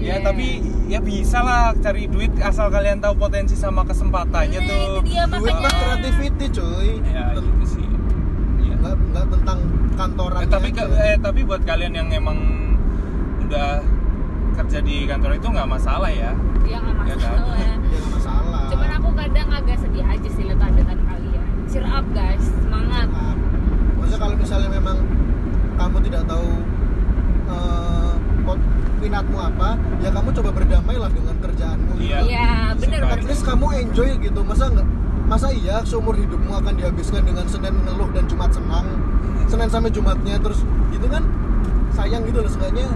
[0.00, 0.14] Ya Iya.
[0.20, 4.84] tapi ya bisa lah cari duit asal kalian tahu potensi sama kesempatannya Nah, tuh.
[5.00, 6.90] itu dia, duit mah creativity cuy.
[7.06, 7.86] Ya gitu sih
[8.60, 8.74] Iya.
[8.76, 9.58] nggak nggak tentang
[9.94, 12.36] kantoran Eh, tapi ke- eh, tapi buat kalian yang emang
[13.40, 13.80] udah
[14.54, 16.32] kerja di kantor itu nggak masalah ya.
[16.62, 17.32] Ya nggak Ya kan?
[17.32, 17.56] masalah.
[17.64, 18.62] Ya nggak masalah.
[18.68, 21.46] Cuman aku kadang agak sedih aja sih lihat updatean kalian.
[21.66, 22.44] Cheer up guys.
[22.60, 23.06] Semangat.
[23.08, 23.36] Maaf.
[23.94, 24.98] maksudnya kalau misalnya memang
[25.74, 26.48] kamu tidak tahu
[27.46, 28.12] eh,
[28.42, 28.68] pot-
[29.04, 32.18] minatmu apa ya kamu coba berdamai lah dengan kerjaanmu Iya.
[32.24, 32.48] Iya,
[32.80, 33.14] bener Suka.
[33.14, 34.40] at least kamu enjoy gitu.
[34.42, 34.86] Masa nggak
[35.24, 38.84] masa iya seumur hidupmu akan dihabiskan dengan senin ngeluh dan jumat senang
[39.44, 41.22] senin sampai jumatnya terus gitu kan?
[41.92, 42.88] Sayang gitu loh seenggaknya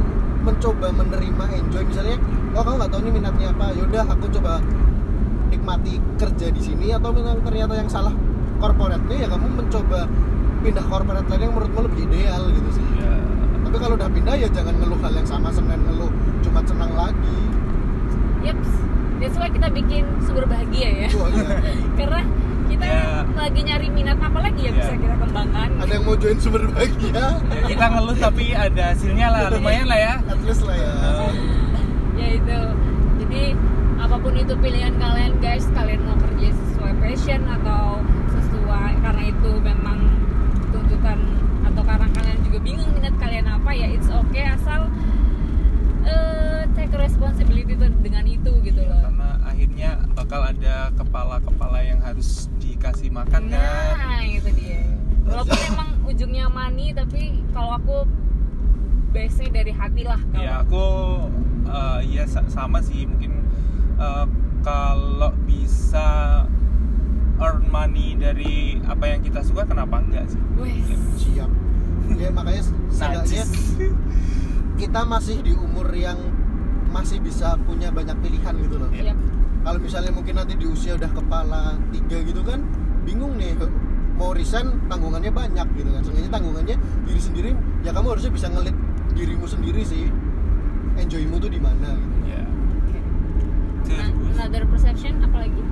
[0.42, 1.82] mencoba menerima enjoy.
[1.84, 2.16] Misalnya
[2.52, 4.52] oh kamu nggak tahu nih minatnya apa yaudah aku coba
[5.48, 8.12] nikmati kerja di sini atau memang ternyata yang salah
[8.59, 10.04] corporate-nya ya kamu mencoba
[10.59, 12.82] pindah corporate lain yang menurutmu lebih ideal gitu sih.
[12.82, 12.88] ya
[13.68, 16.08] tapi kalau udah pindah ya jangan ngeluh hal yang sama senin ngeluh
[16.40, 17.36] jumat senang lagi
[18.40, 18.70] Yaps,
[19.18, 21.08] that's why kita bikin sumber bahagia ya.
[21.12, 21.58] Wah, iya.
[21.98, 22.20] Karena
[22.64, 23.26] kita Ya.
[23.28, 24.80] lagi nyari minat apa lagi yang Ya.
[24.80, 25.68] bisa kita kembangkan.
[25.76, 27.28] ada yang mau join sumber bahagia Ya,
[27.66, 30.92] kita ngeluh tapi ada hasilnya lah lumayan lah ya at least lah ya
[32.20, 32.60] ya itu.
[33.18, 33.42] Jadi
[33.98, 38.00] apa pun itu pilihan kalian guys kalian mau kerja sesuai passion atau
[38.30, 39.98] sesuai karena itu memang
[40.68, 41.18] tuntutan
[41.64, 44.90] atau karena kalian juga bingung minat kalian apa ya it's okay asal
[46.02, 48.98] eh, take responsibility dengan itu gitu loh.
[48.98, 53.94] Karena akhirnya bakal ada kepala-kepala yang harus dikasih makan kan?
[53.94, 54.82] nah itu dia.
[55.22, 57.96] Walaupun emang ujungnya money tapi kalau aku
[59.14, 60.84] base dari hati lah kalau ya aku
[61.62, 63.46] eh, ya sa- sama sih mungkin
[64.02, 64.26] eh,
[64.66, 66.42] kalau bisa
[67.38, 70.42] earn money dari apa yang kita suka kenapa enggak sih?
[70.59, 70.90] Wes.
[71.22, 71.67] siap
[72.16, 73.44] ya makanya seenggaknya
[74.80, 76.16] kita masih di umur yang
[76.88, 78.88] masih bisa punya banyak pilihan gitu loh.
[78.94, 79.12] Iya.
[79.12, 79.18] Yap.
[79.59, 82.62] kalau misalnya mungkin nanti di usia udah kepala tiga gitu kan
[83.04, 83.52] bingung nih
[84.16, 86.02] mau resign tanggungannya banyak gitu kan.
[86.06, 87.50] Sebenarnya tanggungannya diri sendiri
[87.84, 88.76] ya kamu harusnya bisa ngelit
[89.12, 90.09] dirimu sendiri sih.
[90.98, 92.16] Enjoymu tuh di mana gitu.
[92.26, 92.42] Ya
[93.88, 94.36] Nah, terus?
[94.36, 95.62] Another perception apalagi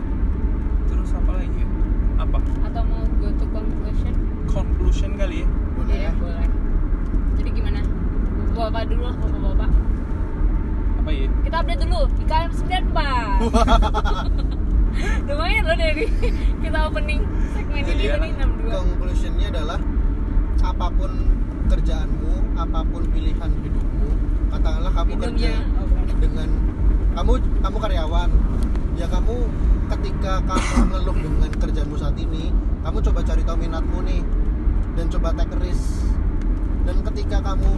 [0.89, 1.53] terus apa lagi?
[1.53, 1.68] Ya?
[2.16, 2.39] apa?
[2.64, 4.14] Atau mau go to conclusion?
[4.49, 5.49] Conclusion kali ya
[5.87, 6.47] boleh Iya, ya boleh.
[7.39, 7.80] Jadi gimana?
[8.57, 9.70] Bapak dulu lah bapak bapak
[11.07, 12.91] apa ya kita update dulu IKM 94
[15.30, 16.11] lumayan loh dari
[16.59, 17.22] kita opening
[17.55, 19.78] segmen Jadi ini ini 62 conclusionnya adalah
[20.66, 21.12] apa pun
[21.70, 24.09] kerjaanmu apa pun pilihan hidupmu
[24.51, 26.16] katakanlah kamu kerja oh, bukan.
[26.18, 26.49] dengan
[27.14, 28.30] kamu kamu karyawan
[28.99, 29.37] ya kamu
[29.95, 32.51] ketika kamu ngeluh dengan kerjaanmu saat ini
[32.82, 34.26] kamu coba cari tahu minatmu nih
[34.97, 36.03] dan coba take risk
[36.82, 37.70] dan ketika kamu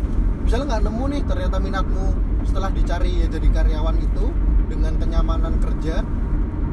[0.45, 2.07] misalnya nggak nemu nih ternyata minatmu
[2.47, 4.25] setelah dicari ya jadi karyawan itu
[4.69, 6.01] dengan kenyamanan kerja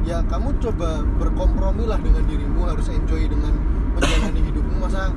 [0.06, 3.52] ya kamu coba berkompromi lah dengan dirimu harus enjoy dengan
[3.92, 5.10] menjalani hidupmu masa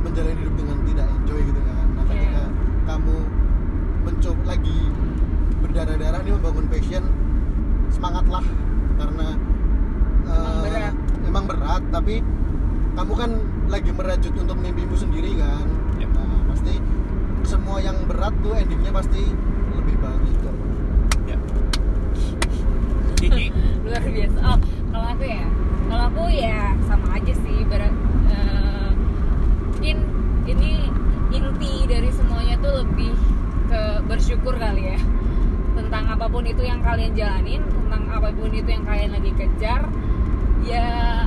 [0.00, 2.12] menjalani hidup dengan tidak enjoy gitu kan nah Iya.
[2.14, 2.42] ketika
[2.86, 3.16] kamu
[4.06, 4.78] mencoba lagi
[5.60, 7.04] berdarah-darah nih membangun passion
[7.90, 8.44] semangatlah
[8.96, 9.26] karena
[10.28, 10.94] Emang eh, berat.
[11.24, 12.14] emang berat tapi
[12.94, 13.30] kamu kan
[13.68, 15.64] lagi merajut untuk mimpimu sendiri kan?
[16.00, 16.08] Ya.
[16.08, 16.80] nah, pasti
[17.44, 19.22] semua yang berat tuh endingnya pasti
[19.76, 20.56] lebih bagus kok
[21.28, 21.38] ya.
[23.84, 24.38] Luar biasa.
[24.40, 24.58] Oh
[24.88, 25.44] kalau aku ya
[25.88, 27.92] kalau aku ya sama aja sih berat
[28.32, 28.90] eh,
[29.68, 29.96] mungkin
[30.48, 30.88] ini
[31.28, 33.12] inti dari semuanya tuh lebih
[33.68, 35.00] ke bersyukur kali ya.
[35.76, 39.86] Tentang apa pun itu yang kalian jalanin tentang apa pun itu yang kalian lagi kejar
[40.64, 41.24] ya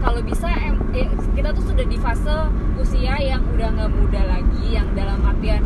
[0.00, 2.36] kalau bisa em- eh, kita tuh sudah di fase
[2.76, 5.62] usia yang udah nggak muda lagi yang dalam artian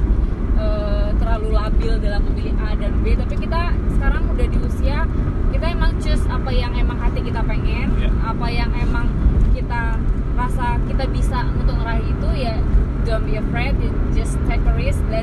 [0.54, 5.06] eh, terlalu labil dalam memilih A dan B tapi kita sekarang udah di usia
[5.50, 8.10] kita emang choose apa yang emang hati kita pengen Iya.
[8.26, 9.06] apa yang emang
[9.50, 9.96] kita
[10.34, 12.58] rasa kita bisa untuk ngeraih itu ya
[13.04, 13.78] don't be afraid
[14.10, 15.22] just take a risk dan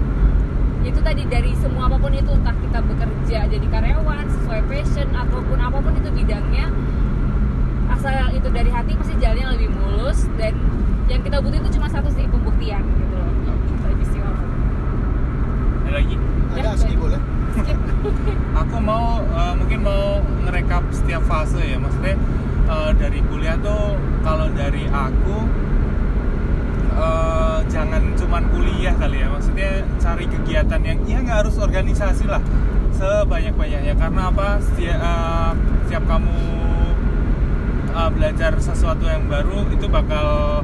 [0.81, 5.59] itu tadi dari semua apa pun itu entah kita bekerja jadi karyawan sesuai passion ataupun
[5.59, 6.71] apa pun itu bidangnya
[7.91, 10.55] asal itu dari hati pasti jalannya lebih mulus dan
[11.11, 13.31] yang kita butuh itu cuma satu sih pembuktian gitu loh.
[13.83, 14.35] Aja sih Om.
[15.83, 16.15] ada lagi?
[16.55, 17.21] Ada Ya, boleh.
[18.63, 21.77] Aku mau eh, mungkin mau ngerekap setiap fase ya.
[21.79, 22.15] Maksudnya
[22.71, 25.37] eh, dari kuliah tuh kalau dari aku
[26.95, 29.27] eh, jangan cuman kuliah kali ya.
[29.27, 32.39] Maksudnya cari kegiatan yang ya nggak harus organisasi lah.
[32.95, 34.63] Sebanyak banyaknya karena apa?
[34.63, 35.51] Setiap, eh,
[35.87, 36.60] setiap kamu
[37.93, 40.61] eh, belajar sesuatu yang baru itu bakal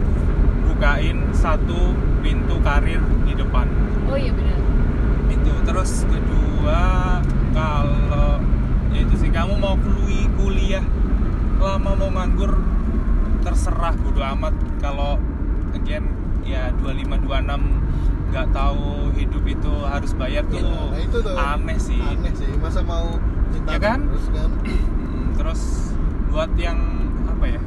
[0.64, 3.68] bukain satu pintu karir di depan.
[4.06, 4.58] Oh iya benar.
[5.28, 5.52] Itu.
[5.64, 6.82] Terus kedua
[7.52, 8.40] kalau
[8.90, 10.86] ya itu sih kamu mau kuliah kuliah
[11.58, 12.56] lama mau nganggur
[13.42, 14.54] terserah bodo amat.
[14.78, 15.18] Kalau
[15.74, 16.06] again
[16.44, 17.88] ya 25 26
[18.28, 21.32] nggak tahu hidup itu harus bayar tuh Nah, itu tuh.
[21.34, 21.96] aneh sih.
[21.98, 23.16] Aneh sih masa mau
[23.50, 24.00] cinta Ya kan?
[24.06, 24.50] terus kan?
[24.64, 25.62] Mm, terus
[26.28, 27.07] buat yang
[27.38, 27.62] apa ya?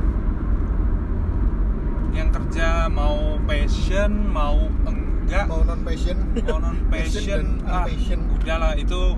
[2.11, 5.47] Yang kerja mau passion mau enggak?
[5.47, 6.19] Mau non passion.
[6.43, 7.87] Mau non passion dan ah
[8.35, 9.15] udahlah itu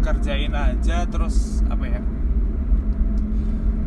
[0.00, 2.00] kerjain aja terus apa ya?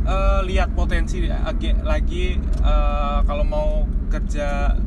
[0.04, 4.78] Eh, lihat potensi agi- lagi eh, kalau mau kerja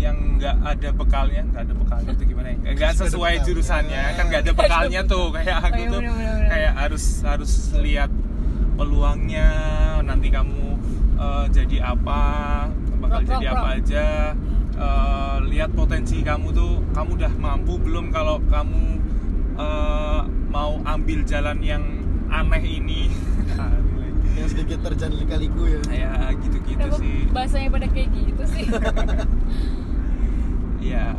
[0.00, 2.72] yang nggak ada bekalnya nggak ada bekalnya itu gimana ya?
[2.72, 5.28] Nggak sesuai jurusannya kan nggak ada bekalnya tuh.
[5.36, 6.00] kayak aku tuh
[6.48, 8.08] kayak harus harus lihat
[8.80, 9.48] peluangnya
[10.00, 10.80] nanti kamu
[11.20, 12.20] eh, jadi apa
[12.96, 14.08] bakal jadi apa aja
[14.80, 18.96] Eh, lihat potensi kamu tuh kamu udah mampu belum kalau kamu
[19.60, 21.84] eh, mau ambil jalan yang
[22.32, 23.00] aneh ini?
[24.30, 25.80] Yang sedikit terjang lika-liku ya.
[25.90, 27.18] Ya gitu-gitu Kenapa sih.
[27.34, 28.64] bahasanya pada kayak gitu sih?
[30.80, 31.12] Ya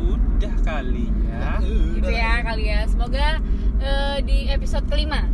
[0.00, 1.60] udah kali ya.
[1.60, 2.80] Gitu ya kali ya.
[2.88, 3.36] Semoga
[3.84, 5.28] eh, di episode kelima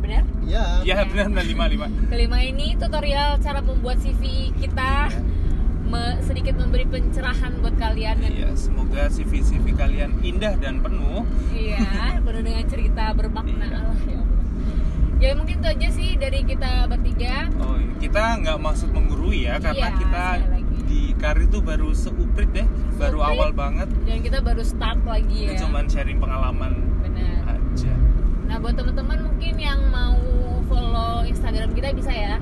[0.00, 1.86] benar ya Iya benar benar lima lima.
[2.06, 4.22] kelima ini tutorial cara membuat CV
[4.54, 5.12] kita
[5.84, 11.26] me- sedikit memberi pencerahan buat kalian dan Iya semoga CV CV kalian indah dan penuh.
[11.50, 11.82] Iya,
[12.24, 13.78] penuh dengan cerita bermakna Iya.
[13.80, 14.38] Allah ya Allah.
[15.20, 17.50] Ya mungkin itu aja sih dari kita bertiga.
[17.58, 17.92] Oh iya.
[18.00, 20.24] kita nggak maksud menggurui ya karena Iya, kita
[20.86, 22.64] di karir tuh baru seuprit deh,
[22.96, 23.36] baru Seuprit.
[23.36, 23.88] awal banget.
[24.02, 25.52] Dan kita baru start lagi ya.
[25.52, 26.72] Kita cuman sharing pengalaman
[28.60, 30.16] buat teman-teman mungkin yang mau
[30.66, 32.34] follow Instagram kita bisa ya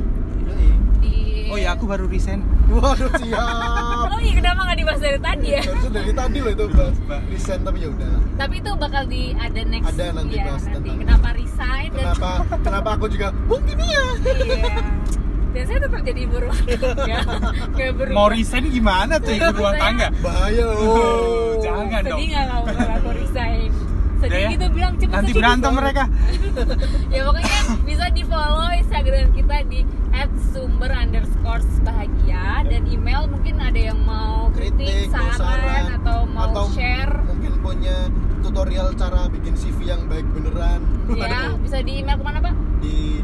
[0.98, 2.44] di Oh ya aku baru resign.
[2.68, 5.60] waduh siap Oh iya, kenapa nggak dibahas dari tadi ya?
[5.62, 6.96] harusnya dari tadi loh itu bahas
[7.26, 10.76] desain tapi ya udah Tapi itu bakal di ada next Ada nanti ya, bahas nanti.
[10.84, 14.02] tentang- Kenapa resign dan kenapa kenapa aku juga mungkin iya
[14.44, 14.72] iya.
[15.48, 16.90] Dan saya tetap jadi ibu rumah tangga.
[17.78, 18.14] Kayak berubah.
[18.14, 20.06] Mau resign gimana tuh ibu rumah Saya- tangga?
[20.20, 22.04] bahaya oh Jangan dong.
[22.12, 22.62] Sedih nggak kalau
[22.92, 23.70] aku resign?
[24.18, 24.48] Sedih ya.
[24.50, 25.40] gitu bilang cepet Nanti sedih.
[25.40, 26.04] berantem mereka.
[27.14, 27.56] ya pokoknya
[27.86, 29.80] bisa di follow Instagram kita di
[30.50, 36.50] @sumber underscore bahagia dan email mungkin ada yang mau kritik, kritik mau saran, atau mau
[36.50, 37.96] atau share mungkin punya
[38.42, 40.80] tutorial cara bikin CV yang baik beneran
[41.14, 42.54] ya bisa di email ke mana pak?
[42.82, 43.22] di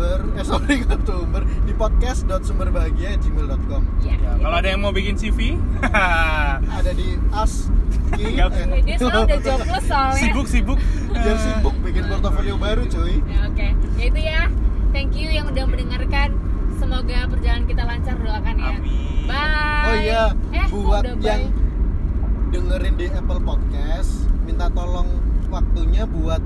[0.00, 5.60] sumber eh sorry sumber di podcast.sumberbahagia@gmail.com Ya, Ya, kalau ada yang mau bikin CV,
[6.80, 7.68] ada di as
[8.16, 10.16] eh, Ya, dia soalnya udah jobless soalnya.
[10.16, 10.80] sibuk-sibuk.
[11.12, 14.48] biar sibuk bikin portofolio baru cuy Ya, Oke, ya itu ya.
[14.90, 16.34] Thank you yang udah mendengarkan.
[16.74, 18.72] Semoga perjalanan kita lancar doakan ya.
[18.72, 18.82] Amin.
[19.28, 19.84] Bye.
[19.86, 22.50] oh iya eh, buat yang bye?
[22.50, 25.06] dengerin di Apple Podcast minta tolong
[25.46, 26.42] waktunya buat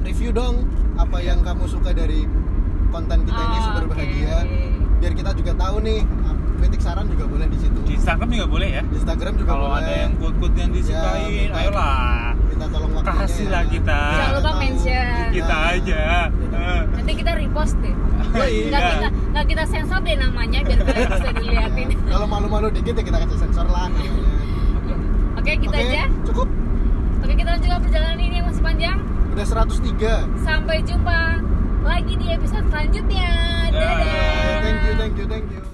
[0.00, 0.64] review dong
[0.96, 2.24] apa yang kamu suka dari
[2.94, 3.90] konten kita ini Oh, sumber oke.
[3.90, 4.36] bahagia
[4.94, 6.00] biar kita juga tahu nih
[6.54, 8.82] kritik saran juga boleh di situ Di Instagram juga boleh ya.
[8.82, 11.98] di Instagram juga Kalau boleh ada yang quote-quote yang disukain, Ya, ayolah
[12.46, 13.72] minta tolong waktunya kasih lah ya.
[13.74, 14.00] kita.
[14.14, 15.26] Jangan lupa mention.
[15.28, 16.00] Kita aja.
[16.30, 16.82] Eh.
[16.94, 17.94] Nanti kita repost deh.
[18.34, 18.66] Oh, iya.
[18.66, 21.86] Nggak kita nggak kita sensor deh namanya biar kalian bisa diliatin.
[21.90, 23.86] Ya, kalau malu-malu dikit ya kita kasih sensor lah
[25.34, 26.02] Oke, kita Oke, aja.
[26.24, 26.48] cukup
[27.20, 28.98] Oke, kita lanjutkan perjalanan ini yang masih panjang.
[29.28, 31.18] udah 103 Sampai jumpa
[31.84, 33.30] lagi di episode selanjutnya.
[33.68, 34.60] Dadah.
[34.64, 35.73] Thank you, thank you, thank you.